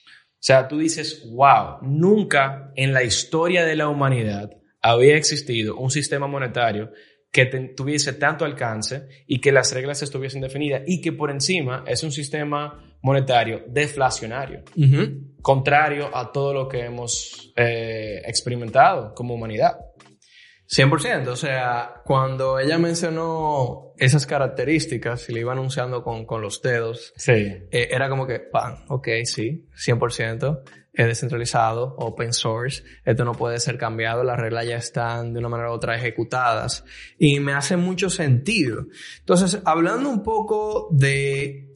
[0.01, 4.51] O sea, tú dices, wow, nunca en la historia de la humanidad
[4.83, 6.93] había existido un sistema monetario
[7.33, 12.03] que tuviese tanto alcance y que las reglas estuviesen definidas y que por encima es
[12.03, 14.63] un sistema monetario deflacionario,
[15.43, 19.77] contrario a todo lo que hemos eh, experimentado como humanidad.
[20.67, 26.63] 100%, o sea, cuando ella mencionó esas características y le iba anunciando con, con los
[26.63, 27.33] dedos, Sí.
[27.33, 30.63] eh, era como que, pan, ok, sí, 100%,
[30.95, 35.51] es descentralizado, open source, esto no puede ser cambiado, las reglas ya están de una
[35.51, 36.85] manera u otra ejecutadas
[37.19, 38.87] y me hace mucho sentido.
[39.19, 41.74] Entonces, hablando un poco de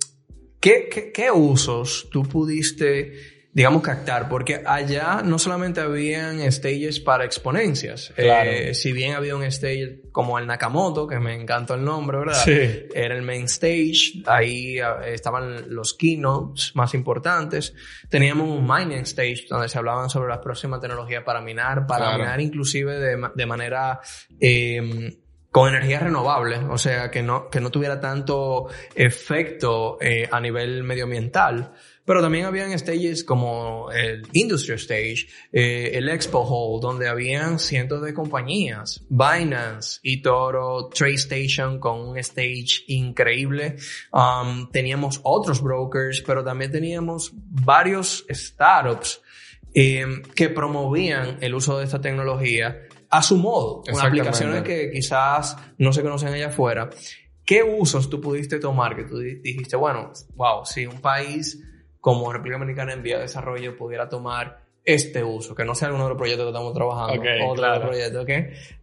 [0.61, 7.25] qué, qué, qué usos tú pudiste digamos, captar, porque allá no solamente habían stages para
[7.25, 8.51] exponencias, Claro.
[8.51, 12.45] eh, si bien había un stage como el Nakamoto, que me encantó el nombre, ¿verdad?
[12.45, 12.87] Sí.
[12.95, 17.75] Era el main stage, ahí ah, estaban los keynotes más importantes,
[18.09, 22.19] teníamos un mining stage donde se hablaban sobre las próximas tecnologías para minar, para Claro.
[22.19, 23.99] minar inclusive de manera...
[24.39, 25.19] eh,
[25.51, 30.85] con energías renovables, o sea, que no, que no tuviera tanto efecto eh, a nivel
[30.85, 31.73] medioambiental.
[32.05, 38.03] Pero también habían stages como el Industry Stage, eh, el Expo Hall, donde habían cientos
[38.03, 43.77] de compañías, Binance, eToro, TradeStation con un stage increíble.
[44.11, 49.21] Um, teníamos otros brokers, pero también teníamos varios startups
[49.75, 55.57] eh, que promovían el uso de esta tecnología a su modo, con aplicaciones que quizás
[55.79, 56.91] no se conocen allá afuera.
[57.45, 61.65] ¿Qué usos tú pudiste tomar que tú di- dijiste, bueno, wow, si un país
[62.01, 66.05] como República Dominicana en vía de desarrollo pudiera tomar este uso, que no sea alguno
[66.05, 67.75] de los proyectos que estamos trabajando, Ok, otro claro.
[67.81, 68.31] los proyectos, ¿ok?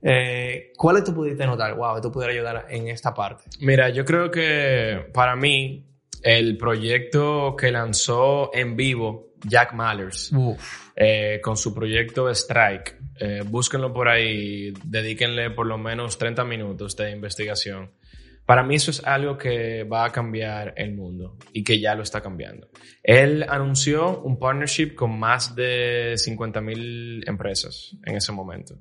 [0.04, 1.76] Eh, ¿Cuáles tú pudiste notar?
[1.76, 3.46] Wow, esto pudiera ayudar en esta parte.
[3.62, 5.86] Mira, yo creo que para mí
[6.22, 10.32] el proyecto que lanzó en vivo Jack Mallers
[10.96, 16.96] eh, con su proyecto Strike, eh, búsquenlo por ahí, dedíquenle por lo menos 30 minutos
[16.96, 17.92] de investigación.
[18.46, 22.04] Para mí eso es algo que va a cambiar el mundo y que ya lo
[22.04, 22.70] está cambiando.
[23.02, 28.76] Él anunció un partnership con más de 50 mil empresas en ese momento.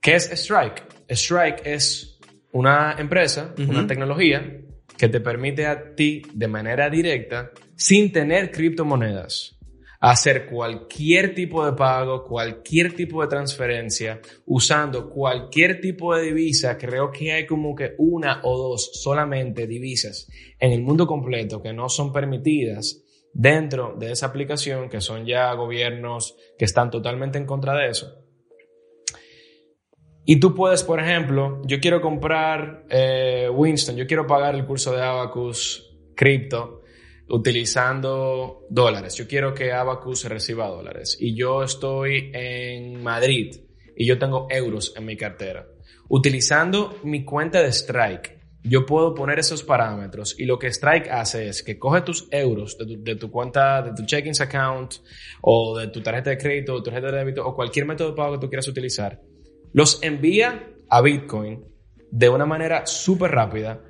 [0.00, 0.84] ¿Qué es Strike?
[1.08, 2.18] Strike es
[2.52, 3.70] una empresa, Ujú.
[3.70, 4.60] una tecnología
[4.98, 9.56] que te permite a ti de manera directa, sin tener criptomonedas,
[10.00, 16.78] hacer cualquier tipo de pago, cualquier tipo de transferencia, usando cualquier tipo de divisa.
[16.78, 20.26] Creo que hay como que una o dos solamente divisas
[20.58, 25.52] en el mundo completo que no son permitidas dentro de esa aplicación, que son ya
[25.52, 28.16] gobiernos que están totalmente en contra de eso.
[30.24, 34.92] Y tú puedes, por ejemplo, yo quiero comprar eh, Winston, yo quiero pagar el curso
[34.92, 35.86] de Abacus
[36.16, 36.79] cripto
[37.30, 39.14] utilizando dólares.
[39.14, 41.16] Yo quiero que Abacus reciba dólares.
[41.20, 43.56] Y yo estoy en Madrid
[43.96, 45.66] y yo tengo euros en mi cartera.
[46.08, 51.48] Utilizando mi cuenta de Strike, yo puedo poner esos parámetros y lo que Strike hace
[51.48, 54.96] es que coge tus euros de tu, de tu cuenta, de tu checking account
[55.40, 58.34] o de tu tarjeta de crédito o tarjeta de débito o cualquier método de pago
[58.34, 59.20] que tú quieras utilizar,
[59.72, 61.64] los envía a Bitcoin
[62.10, 63.80] de una manera súper rápida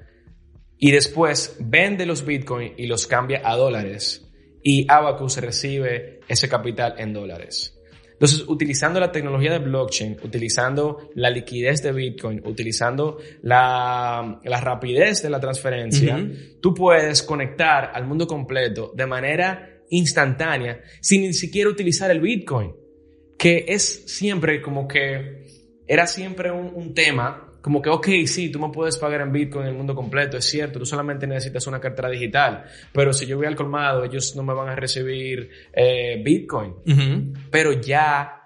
[0.81, 4.29] y después vende los Bitcoin y los cambia a dólares
[4.62, 7.77] y Abacus recibe ese capital en dólares.
[8.12, 15.23] Entonces, utilizando la tecnología de blockchain, utilizando la liquidez de Bitcoin, utilizando la, la rapidez
[15.23, 16.29] de la transferencia,
[16.61, 22.73] tú puedes conectar al mundo completo de manera instantánea sin ni siquiera utilizar el Bitcoin
[23.40, 25.47] que es siempre como que
[25.87, 29.64] era siempre un, un tema, como que, ok, sí, tú me puedes pagar en Bitcoin
[29.64, 33.37] en el mundo completo, es cierto, tú solamente necesitas una cartera digital, pero si yo
[33.37, 36.75] voy al colmado, ellos no me van a recibir eh, Bitcoin.
[37.51, 38.40] Pero ya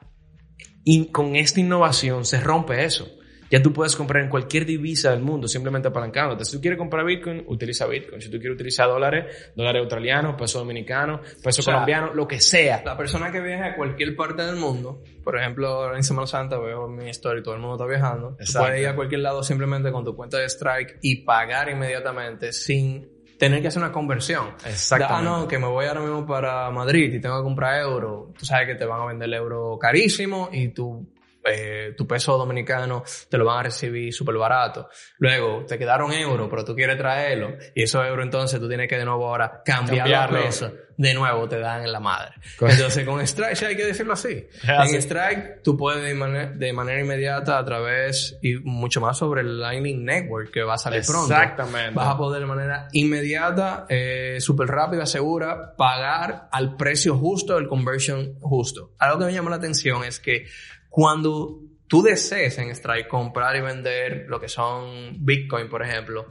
[0.85, 3.09] y con esta innovación se rompe eso.
[3.50, 6.44] Ya tú puedes comprar en cualquier divisa del mundo simplemente apalancándote.
[6.44, 8.20] Si tú quieres comprar Bitcoin, utiliza Bitcoin.
[8.20, 12.40] Si tú quieres utilizar dólares, dólares australianos, peso dominicano, peso O sea, colombiano, lo que
[12.40, 12.83] sea.
[12.85, 16.88] La persona que viaja a cualquier parte del mundo, por ejemplo, en Semana Santa veo
[16.88, 18.37] mi story, todo el mundo está viajando.
[18.37, 22.52] Tú puedes ir a cualquier lado simplemente con tu cuenta de Strike y pagar inmediatamente
[22.52, 24.54] sin tener que hacer una conversión.
[24.64, 25.28] Exactamente.
[25.28, 28.33] Ah, no, que me voy ahora mismo para Madrid y tengo que comprar euro.
[28.38, 31.07] Tú sabes que te van a vender el euro carísimo y tu,
[31.44, 34.88] eh, tu peso dominicano te lo van a recibir súper barato.
[35.18, 38.96] Luego, te quedaron euros, pero tú quieres traerlo y esos euros entonces tú tienes que
[38.96, 40.46] de nuevo ahora cambiarlo a Cambiarlo.
[40.46, 40.72] peso.
[40.96, 42.35] De nuevo te dan en la madre.
[42.57, 42.83] Correcto.
[42.83, 44.46] Entonces con Strike, sí hay que decirlo así.
[44.68, 44.94] así.
[44.94, 49.40] En Strike tú puedes de, mane- de manera inmediata a través y mucho más sobre
[49.40, 51.35] el Lightning Network que va a salir pronto.
[51.35, 51.94] Exactamente.
[51.94, 57.66] Vas a poder de manera inmediata, eh, súper rápida, segura, pagar al precio justo, el
[57.66, 58.92] conversion justo.
[58.98, 60.46] Algo que me llama la atención es que
[60.94, 66.30] cuando tú desees en Strike comprar y vender lo que son Bitcoin, por ejemplo,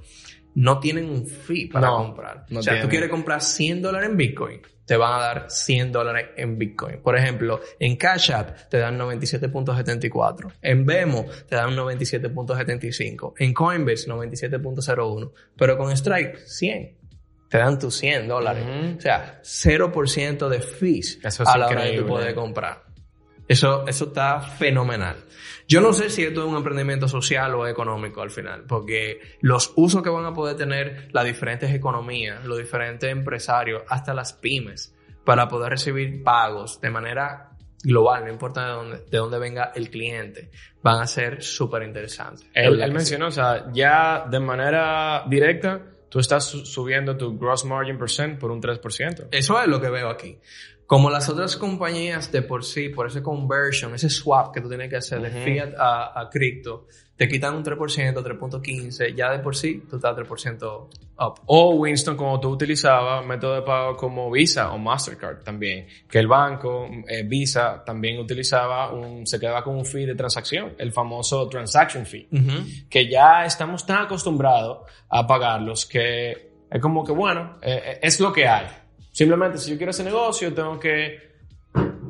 [0.56, 2.46] no tienen un fee para No, comprar.
[2.50, 2.90] no o sea, tú tienen.
[2.92, 7.02] quieres comprar 100 dólares en Bitcoin, te van a dar 100 dólares en Bitcoin.
[7.02, 10.54] Por ejemplo, en Cash App te dan 97.74.
[10.62, 13.34] En Vemo te dan 97.75.
[13.40, 15.32] En Coinbase 97.01.
[15.58, 16.98] Pero con Strike 100.
[17.50, 18.64] Te dan tus 100 dólares.
[18.66, 18.98] Ujú.
[18.98, 22.02] O sea, 0% de fees Eso es a la hora de increíble.
[22.02, 22.84] tú poder comprar.
[23.48, 25.18] Eso, eso está fenomenal.
[25.68, 29.74] Yo no sé si esto es un emprendimiento social o económico al final, porque los
[29.76, 34.96] usos que van a poder tener las diferentes economías, los diferentes empresarios, hasta las pymes,
[35.24, 37.50] para poder recibir pagos de manera
[37.84, 40.50] global, no importa de dónde, de dónde venga el cliente,
[40.82, 42.48] van a ser súper interesantes.
[42.54, 47.98] Él, él mencionó, o sea, ya de manera directa, tú estás subiendo tu gross margin
[47.98, 49.28] percent por un 3%.
[49.32, 50.38] Eso es lo que veo aquí.
[50.86, 54.90] Como las otras compañías de por sí, por ese conversion, ese swap que tú tienes
[54.90, 59.56] que hacer de fiat a, a cripto, te quitan un 3%, 3.15, ya de por
[59.56, 61.42] sí tú estás 3% up.
[61.46, 66.28] O Winston, como tú utilizabas método de pago como Visa o Mastercard también, que el
[66.28, 71.48] banco eh, Visa también utilizaba un, se quedaba con un fee de transacción, el famoso
[71.48, 72.28] transaction fee,
[72.90, 74.80] que ya estamos tan acostumbrados
[75.10, 78.66] a pagarlos que es como que bueno, eh, eh, es lo que hay.
[79.14, 81.18] Simplemente si yo quiero ese negocio tengo que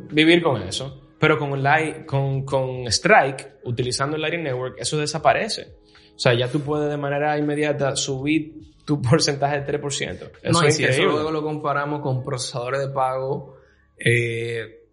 [0.09, 1.01] vivir con eso.
[1.19, 5.75] Pero con, Light, con, con Strike, utilizando el Lightning Network, eso desaparece.
[6.15, 10.31] O sea, ya tú puedes de manera inmediata subir tu porcentaje de 3%.
[10.41, 13.57] Eso no, es y si eso luego lo comparamos con procesadores de pago,
[13.97, 14.83] eh,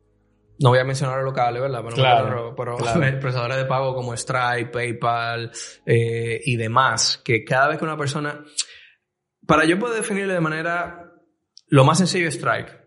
[0.61, 1.83] no voy a mencionar los locales, ¿verdad?
[1.85, 2.77] Pero, claro, pero,
[3.21, 5.51] procesadores de pago como Stripe, PayPal
[5.87, 8.45] eh, y demás, que cada vez que una persona...
[9.47, 11.10] Para yo poder definirlo de manera...
[11.71, 12.81] Lo más sencillo es Strike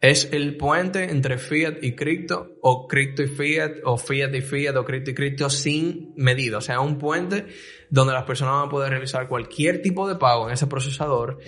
[0.00, 4.76] es el puente entre fiat y cripto, o cripto y fiat, o fiat y fiat,
[4.76, 6.58] o cripto y cripto sin medida.
[6.58, 7.46] O sea, un puente
[7.90, 11.38] donde las personas van a poder realizar cualquier tipo de pago en ese procesador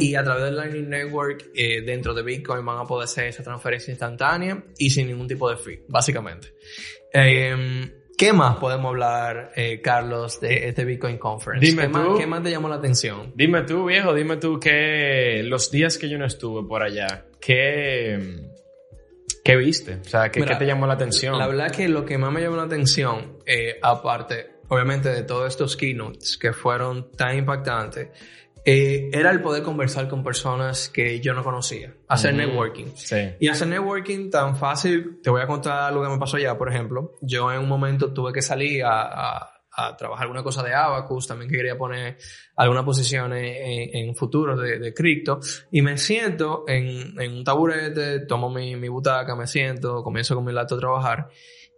[0.00, 3.44] y a través del Lightning Network eh, dentro de Bitcoin van a poder hacer esa
[3.44, 6.54] transferencia instantánea y sin ningún tipo de fee, básicamente.
[7.12, 11.64] Eh, ¿Qué más podemos hablar, eh, Carlos, de este Bitcoin Conference?
[11.64, 13.32] Dime ¿Qué, tú, más, ¿Qué más te llamó la atención?
[13.34, 18.42] Dime tú, viejo, dime tú que los días que yo no estuve por allá, ¿qué,
[19.42, 20.00] qué viste?
[20.02, 21.38] O sea, ¿qué, ¿qué te llamó la atención?
[21.38, 25.48] La verdad que lo que más me llamó la atención, eh, aparte, obviamente, de todos
[25.48, 28.10] estos keynotes que fueron tan impactantes,
[28.64, 32.86] eh, era el poder conversar con personas que yo no conocía, hacer networking.
[32.94, 33.30] Sí.
[33.40, 36.70] Y hacer networking tan fácil, te voy a contar lo que me pasó allá, por
[36.70, 37.16] ejemplo.
[37.20, 41.26] Yo en un momento tuve que salir a, a, a trabajar alguna cosa de Abacus,
[41.26, 42.18] también que quería poner
[42.56, 45.40] algunas posiciones en, en futuro de, de, cripto,
[45.70, 50.44] y me siento en, en un taburete, tomo mi, mi butaca, me siento, comienzo con
[50.44, 51.28] mi laptop a trabajar,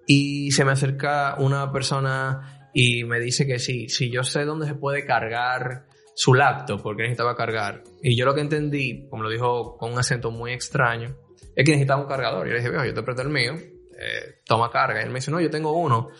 [0.06, 4.66] y se me acerca una persona y me dice que sí, si yo sé dónde
[4.66, 7.82] se puede cargar su laptop porque necesitaba cargar.
[8.02, 11.16] Y yo lo que entendí, como lo dijo con un acento muy extraño,
[11.54, 12.46] es que necesitaba un cargador.
[12.46, 15.00] Y yo le dije, viejo, yo te presto el mío, eh, toma carga.
[15.00, 16.10] Y él me dice, no, yo tengo uno.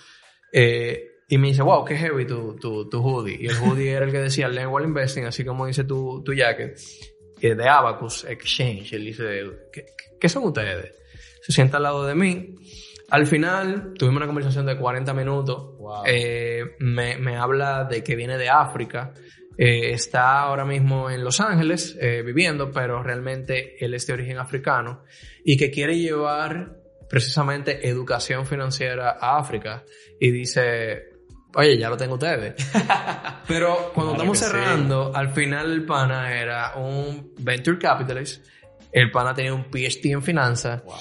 [0.53, 3.39] Eh, y me dice, wow, qué heavy tu, tu, tu hoodie.
[3.41, 6.79] Y el hoodie era el que decía Learn Investing, así como dice tu, tu jacket,
[7.41, 8.93] eh, de Abacus Exchange.
[8.93, 9.87] Él dice, ¿qué,
[10.21, 10.95] ¿qué son ustedes?
[11.43, 12.55] Se sienta al lado de mí.
[13.11, 15.77] Al final tuvimos una conversación de 40 minutos.
[15.79, 16.05] Wow.
[16.07, 19.13] Eh, me, me habla de que viene de África.
[19.65, 24.39] Eh, está ahora mismo en Los Ángeles eh, viviendo, pero realmente él es de origen
[24.39, 25.05] africano
[25.45, 29.85] y que quiere llevar precisamente educación financiera a África
[30.19, 31.11] y dice,
[31.55, 32.55] oye, ya lo tengo ustedes.
[33.47, 34.51] pero cuando Claro estamos que sí.
[34.51, 38.45] cerrando, al final el pana era un venture capitalist,
[38.91, 40.97] el pana tenía un PhD en finanzas Wow.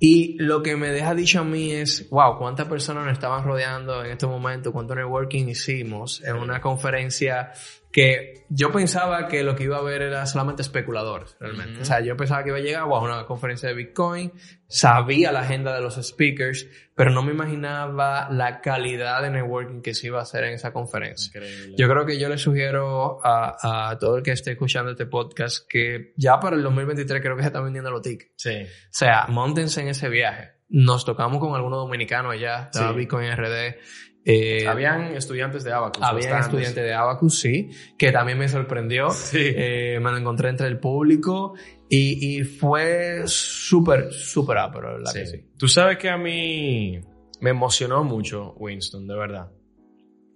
[0.00, 4.04] y lo que me deja dicho a mí es, wow, cuántas personas nos estaban rodeando
[4.04, 7.52] en este momento, cuánto networking hicimos en una conferencia
[7.92, 11.74] que yo pensaba que lo que iba a ver era solamente especuladores, realmente.
[11.74, 11.82] Ujú.
[11.82, 14.32] O sea, yo pensaba que iba a llegar wow, a una conferencia de Bitcoin,
[14.66, 19.94] sabía la agenda de los speakers, pero no me imaginaba la calidad de networking que
[19.94, 21.30] se iba a hacer en esa conferencia.
[21.36, 21.74] Increíble.
[21.78, 25.66] Yo creo que yo le sugiero a, a todo el que esté escuchando este podcast
[25.68, 28.32] que ya para el 2023 creo que se están vendiendo los tickets.
[28.36, 28.62] Sí.
[28.62, 30.52] O sea, montense en ese viaje.
[30.68, 32.98] Nos tocamos con algunos dominicanos allá, estaba Sí.
[32.98, 33.76] Bitcoin RD.
[34.24, 36.02] Eh, Habían estudiantes de Abacus.
[36.02, 36.46] había bastantes.
[36.46, 39.10] estudiantes de Abacus, sí, que también me sorprendió.
[39.10, 39.38] Sí.
[39.40, 41.54] Eh, me lo encontré entre el público
[41.88, 45.18] y, y fue súper, súper ápero, la verdad Sí.
[45.20, 45.44] que sí.
[45.56, 47.00] Tú sabes que a mí
[47.40, 49.50] me emocionó mucho Winston, de verdad.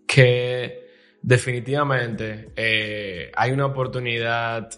[0.07, 0.85] Que
[1.23, 4.69] definitivamente eh, hay una oportunidad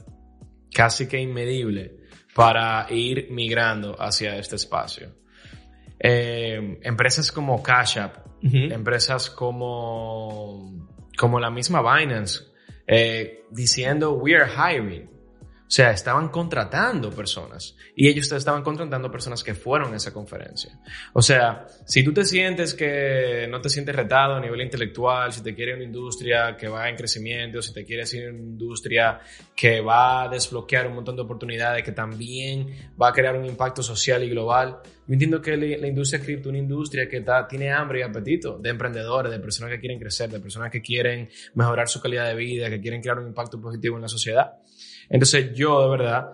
[0.73, 1.97] casi que inmedible
[2.35, 5.15] para ir migrando hacia este espacio.
[5.99, 12.45] Eh, empresas como Cash App, empresas como, como la misma Binance,
[12.87, 15.16] eh, diciendo we are hiring.
[15.67, 20.79] O sea, estaban contratando personas y ellos estaban contratando personas que fueron a esa conferencia.
[21.13, 25.43] O sea, si tú te sientes que no te sientes retado a nivel intelectual, si
[25.43, 29.19] te quiere una industria que va en crecimiento, si te quieres ir una industria
[29.55, 32.69] que va a desbloquear un montón de oportunidades, que también
[33.01, 36.49] va a crear un impacto social y global, yo entiendo que la la industria cripto
[36.49, 39.99] es una industria que está, tiene hambre y apetito de emprendedores, de personas que quieren
[39.99, 43.61] crecer, de personas que quieren mejorar su calidad de vida, que quieren crear un impacto
[43.61, 44.53] positivo en la sociedad.
[45.09, 46.33] Entonces yo de verdad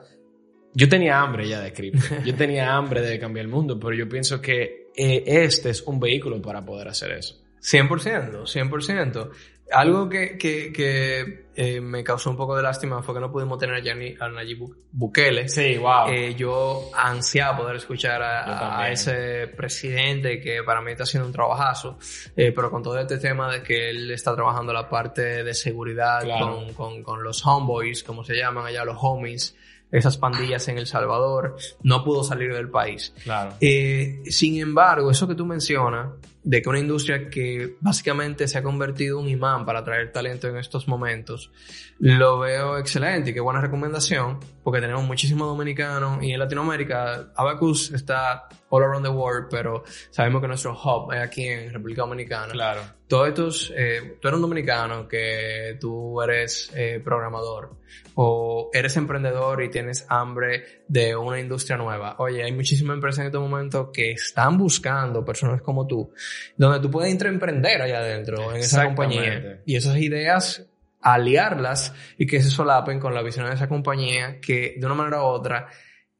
[0.74, 4.08] yo tenía hambre ya de cripto, yo tenía hambre de cambiar el mundo, pero yo
[4.08, 7.38] pienso que eh, este es un vehículo para poder hacer eso.
[7.60, 9.30] 100%, 100%.
[9.70, 13.58] Algo que, que, que eh, me causó un poco de lástima fue que no pudimos
[13.58, 15.48] tener a, Nayib Bukele.
[15.48, 16.08] Sí, wow.
[16.08, 21.32] Eh, yo ansiaba poder escuchar a, a, ese presidente que para mí está haciendo un
[21.32, 21.98] trabajazo,
[22.36, 26.22] eh, pero con todo este tema de que él está trabajando la parte de seguridad
[26.38, 29.56] con, con, con los homeboys, como se llaman allá, los homies,
[29.92, 33.12] esas pandillas en El Salvador, no pudo salir del país.
[33.22, 33.54] Claro.
[33.60, 36.12] Eh, sin embargo, eso que tú mencionas,
[36.44, 40.48] de que una industria que básicamente se ha convertido en un imán para atraer talento
[40.48, 41.52] en estos momentos,
[41.98, 47.92] lo veo excelente y qué buena recomendación, porque tenemos muchísimos dominicanos y en Latinoamérica Abacus
[47.92, 52.52] está all around the world, pero sabemos que nuestro hub es aquí en República Dominicana.
[52.52, 52.80] Claro.
[53.06, 57.76] Todos estos, eh, tú eres un dominicano que tú eres eh, programador
[58.14, 62.16] o eres emprendedor y tienes hambre de una industria nueva.
[62.18, 66.10] Oye, hay muchísimas empresas en este momento que están buscando personas como tú
[66.56, 69.60] donde tú puedes emprender allá adentro, en esa compañía.
[69.64, 70.66] Y esas ideas,
[71.00, 75.22] aliarlas y que se solapen con la visión de esa compañía que de una manera
[75.22, 75.68] u otra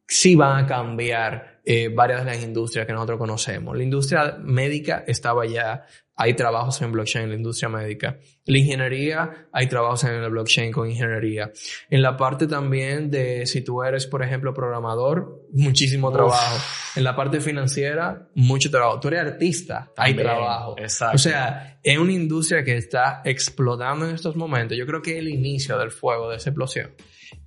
[0.06, 3.76] sí van a cambiar eh, varias de las industrias que nosotros conocemos.
[3.76, 5.84] La industria médica estaba ya
[6.14, 8.18] hay trabajos en blockchain en la industria médica.
[8.44, 11.50] La ingeniería, hay trabajos en el blockchain con ingeniería.
[11.88, 16.62] En la parte también de si tú eres, por ejemplo, programador, muchísimo trabajo.
[16.96, 19.00] En la parte financiera, mucho trabajo.
[19.00, 20.76] Tú eres artista, hay trabajo.
[20.78, 21.16] Exacto.
[21.16, 24.76] O sea, es una industria que está explotando en estos momentos.
[24.76, 26.90] Yo creo que es el inicio del fuego, de esa explosión.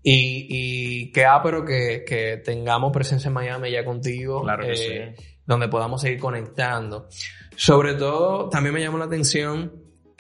[0.04, 4.44] Y, y que ah, pero que, que tengamos presencia en Miami ya contigo.
[4.44, 5.26] Claro que eh, sí.
[5.46, 7.08] Donde podamos seguir conectando.
[7.56, 9.74] Sobre todo, también me llamó la atención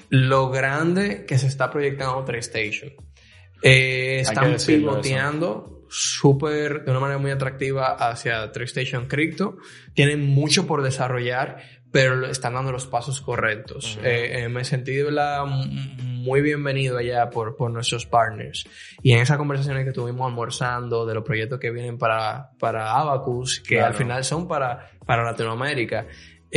[0.09, 2.93] lo grande que se está proyectando TradeStation.
[3.61, 9.57] Eh, están pivoteando súper, de una manera muy atractiva hacia TradeStation Crypto.
[9.93, 11.57] Tienen mucho por desarrollar,
[11.91, 13.97] pero están dando los pasos correctos.
[14.03, 15.45] eh, eh, me sentí de verdad
[16.26, 18.67] muy bienvenido allá por, por nuestros partners.
[19.03, 23.59] Y en esas conversaciones que estuvimos almorzando de los proyectos que vienen para, para Abacus,
[23.61, 23.88] que Claro.
[23.88, 26.07] al final son para, para Latinoamérica,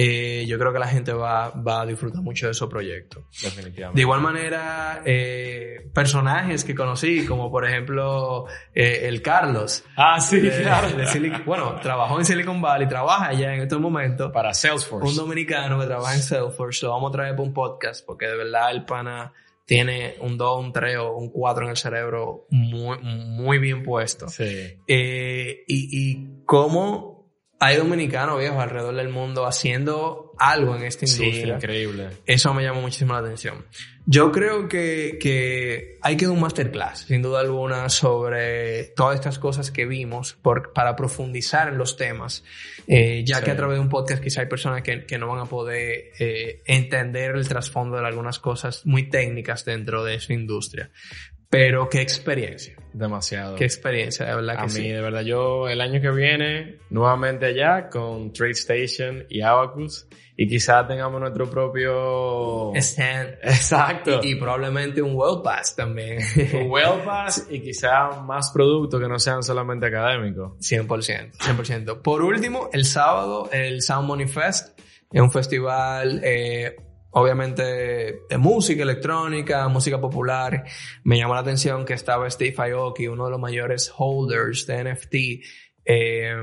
[0.00, 3.24] eh, yo creo que la gente va, va a disfrutar mucho de esos proyectos.
[3.42, 3.96] Definitivamente.
[3.96, 9.84] De igual manera, eh, personajes que conocí, como por ejemplo eh, el Carlos.
[9.96, 10.88] Ah, sí, de- claro.
[10.90, 14.30] de bueno, trabajó en Silicon Valley, trabaja allá en estos momentos.
[14.30, 15.08] Para Salesforce.
[15.08, 18.36] Un dominicano que trabaja en Salesforce, lo vamos a traer para un podcast, porque de
[18.36, 19.32] verdad el pana
[19.68, 24.26] tiene un 2, un 3 o un 4 en el cerebro muy, muy bien puesto.
[24.26, 24.78] Sí.
[24.86, 31.24] Eh, y, y cómo hay dominicanos viejos alrededor del mundo haciendo algo en esta Sí,
[31.24, 31.54] industria.
[31.56, 32.08] increíble.
[32.26, 33.64] Eso me llamó muchísimo la atención.
[34.06, 39.38] Yo creo que, que hay que dar un masterclass, sin duda alguna, sobre todas estas
[39.38, 42.42] cosas que vimos por, para profundizar en los temas.
[42.86, 43.44] Eh, ya Sí.
[43.44, 46.12] que a través de un podcast quizá hay personas que, que no van a poder
[46.18, 50.90] eh, entender el trasfondo de algunas cosas muy técnicas dentro de esa industria.
[51.50, 53.56] Pero qué experiencia, Demasiado.
[53.56, 57.46] qué experiencia, de verdad que A mí, de verdad, yo el año que viene, nuevamente
[57.46, 62.72] allá con TradeStation y Abacus, y quizá tengamos nuestro propio...
[62.76, 63.38] Stand.
[63.42, 64.20] Exacto.
[64.22, 66.18] Y, y probablemente un World Pass también.
[66.54, 70.52] Un Well Pass y quizá más productos que no sean solamente académicos.
[70.58, 72.02] 100%, 100%.
[72.02, 74.78] Por último, el sábado, el Sound Money Fest,
[75.10, 76.76] es un festival, eh,
[77.10, 77.62] obviamente,
[78.28, 80.64] de música electrónica, música popular.
[81.04, 85.14] Me llamó la atención que estaba Steve Aoki, uno de los mayores holders de NFT.
[85.84, 86.34] Eh,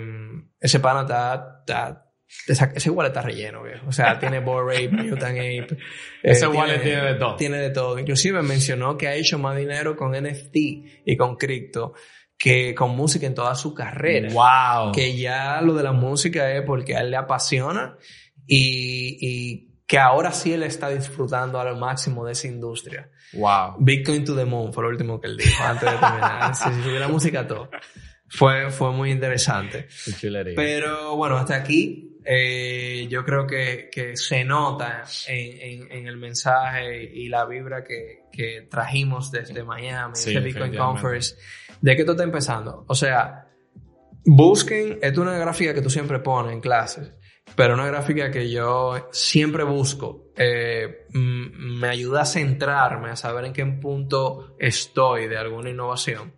[0.59, 2.01] ese pana está, está
[2.47, 3.87] esa- ese wallet está relleno, viejo.
[3.87, 5.67] O sea, tiene Bored Ape, Mutant Ape.
[5.73, 5.77] eh,
[6.23, 7.35] Ese wallet tiene de todo.
[7.35, 7.99] Tiene de todo.
[7.99, 10.55] Inclusive mencionó que ha hecho más dinero con NFT
[11.05, 11.93] y con cripto
[12.37, 14.27] que con música en toda su carrera.
[14.33, 14.91] ¡Wow!
[14.91, 17.97] Que ya lo de la música es porque a él le apasiona
[18.45, 23.09] y, y que ahora sí él está disfrutando al máximo de esa industria.
[23.33, 23.75] ¡Wow!
[23.79, 26.55] Bitcoin to the moon fue lo último que él dijo antes de terminar.
[26.55, 27.69] si subiera música todo.
[28.27, 29.87] Fue, fue muy interesante.
[30.55, 36.17] Pero bueno, hasta aquí eh, yo creo que, que se nota en, en- en el
[36.17, 40.75] mensaje y la vibra que, que trajimos desde Miami, Sí, este Bitcoin.
[40.75, 41.35] Conference,
[41.81, 42.83] de que esto está empezando.
[42.87, 43.45] O sea,
[44.25, 47.11] busquen, esto es una gráfica que tú siempre pones en clases,
[47.55, 50.23] pero una gráfica que yo siempre busco.
[50.37, 56.33] eh, mm, me ayuda a centrarme, a saber en qué punto estoy de alguna innovación.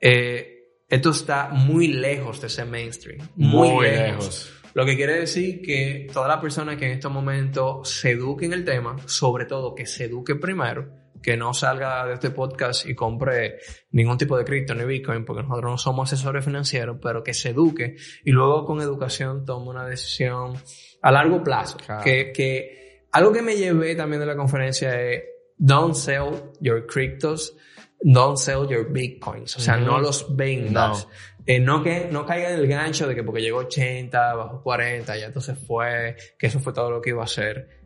[0.00, 0.52] Eh,
[0.88, 3.28] esto está muy lejos de ser mainstream.
[3.36, 4.00] Muy, Muy lejos.
[4.00, 4.52] lejos.
[4.74, 8.64] Lo que quiere decir que todas las personas que en este momento se eduquen el
[8.64, 10.88] tema, sobre todo que se eduquen primero,
[11.26, 13.58] que no salga de este podcast y compre
[13.90, 17.48] ningún tipo de cripto ni Bitcoin, porque nosotros no somos asesores financieros, pero que se
[17.48, 20.54] eduque y luego con educación tome una decisión
[21.02, 21.78] a largo plazo.
[22.04, 25.24] Que, que algo que me llevé también de la conferencia es
[25.56, 27.56] don't sell your cryptos,
[28.02, 29.56] don't sell your bitcoins.
[29.56, 31.08] O sea, no los vendas.
[31.44, 35.16] Eh, no que no caiga en el gancho de que porque llegó 80, bajó 40,
[35.16, 37.84] ya entonces fue, que eso fue todo lo que iba a hacer.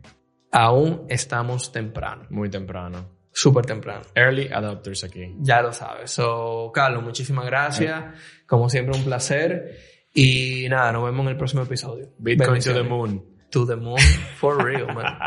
[0.51, 2.27] Aún estamos temprano.
[2.29, 3.20] Muy temprano.
[3.33, 4.01] Súper temprano.
[4.15, 5.35] Early adopters aquí.
[5.39, 6.11] Ya lo sabes.
[6.11, 8.03] So, Carlos, muchísimas gracias.
[8.45, 9.77] Como siempre, un placer.
[10.13, 12.09] Y nada, nos vemos en el próximo episodio.
[12.19, 13.23] Bitcoin to the moon.
[13.51, 13.99] To the moon,
[14.37, 15.17] for real, man.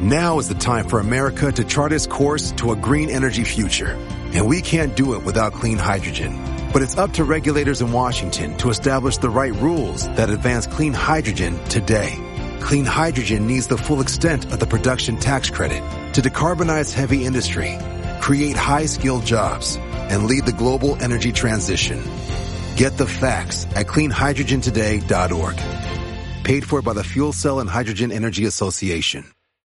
[0.00, 3.96] Now is the time for America to chart its course to a green energy future.
[4.34, 6.51] And we can't do it without clean hydrogen.
[6.72, 10.94] But it's up to regulators in Washington to establish the right rules that advance clean
[10.94, 12.14] hydrogen today.
[12.60, 15.82] Clean hydrogen needs the full extent of the production tax credit
[16.14, 17.78] to decarbonize heavy industry,
[18.20, 22.02] create high-skilled jobs, and lead the global energy transition.
[22.76, 25.56] Get the facts at cleanhydrogentoday.org.
[26.44, 29.24] Paid for by the Fuel Cell and Hydrogen Energy Association.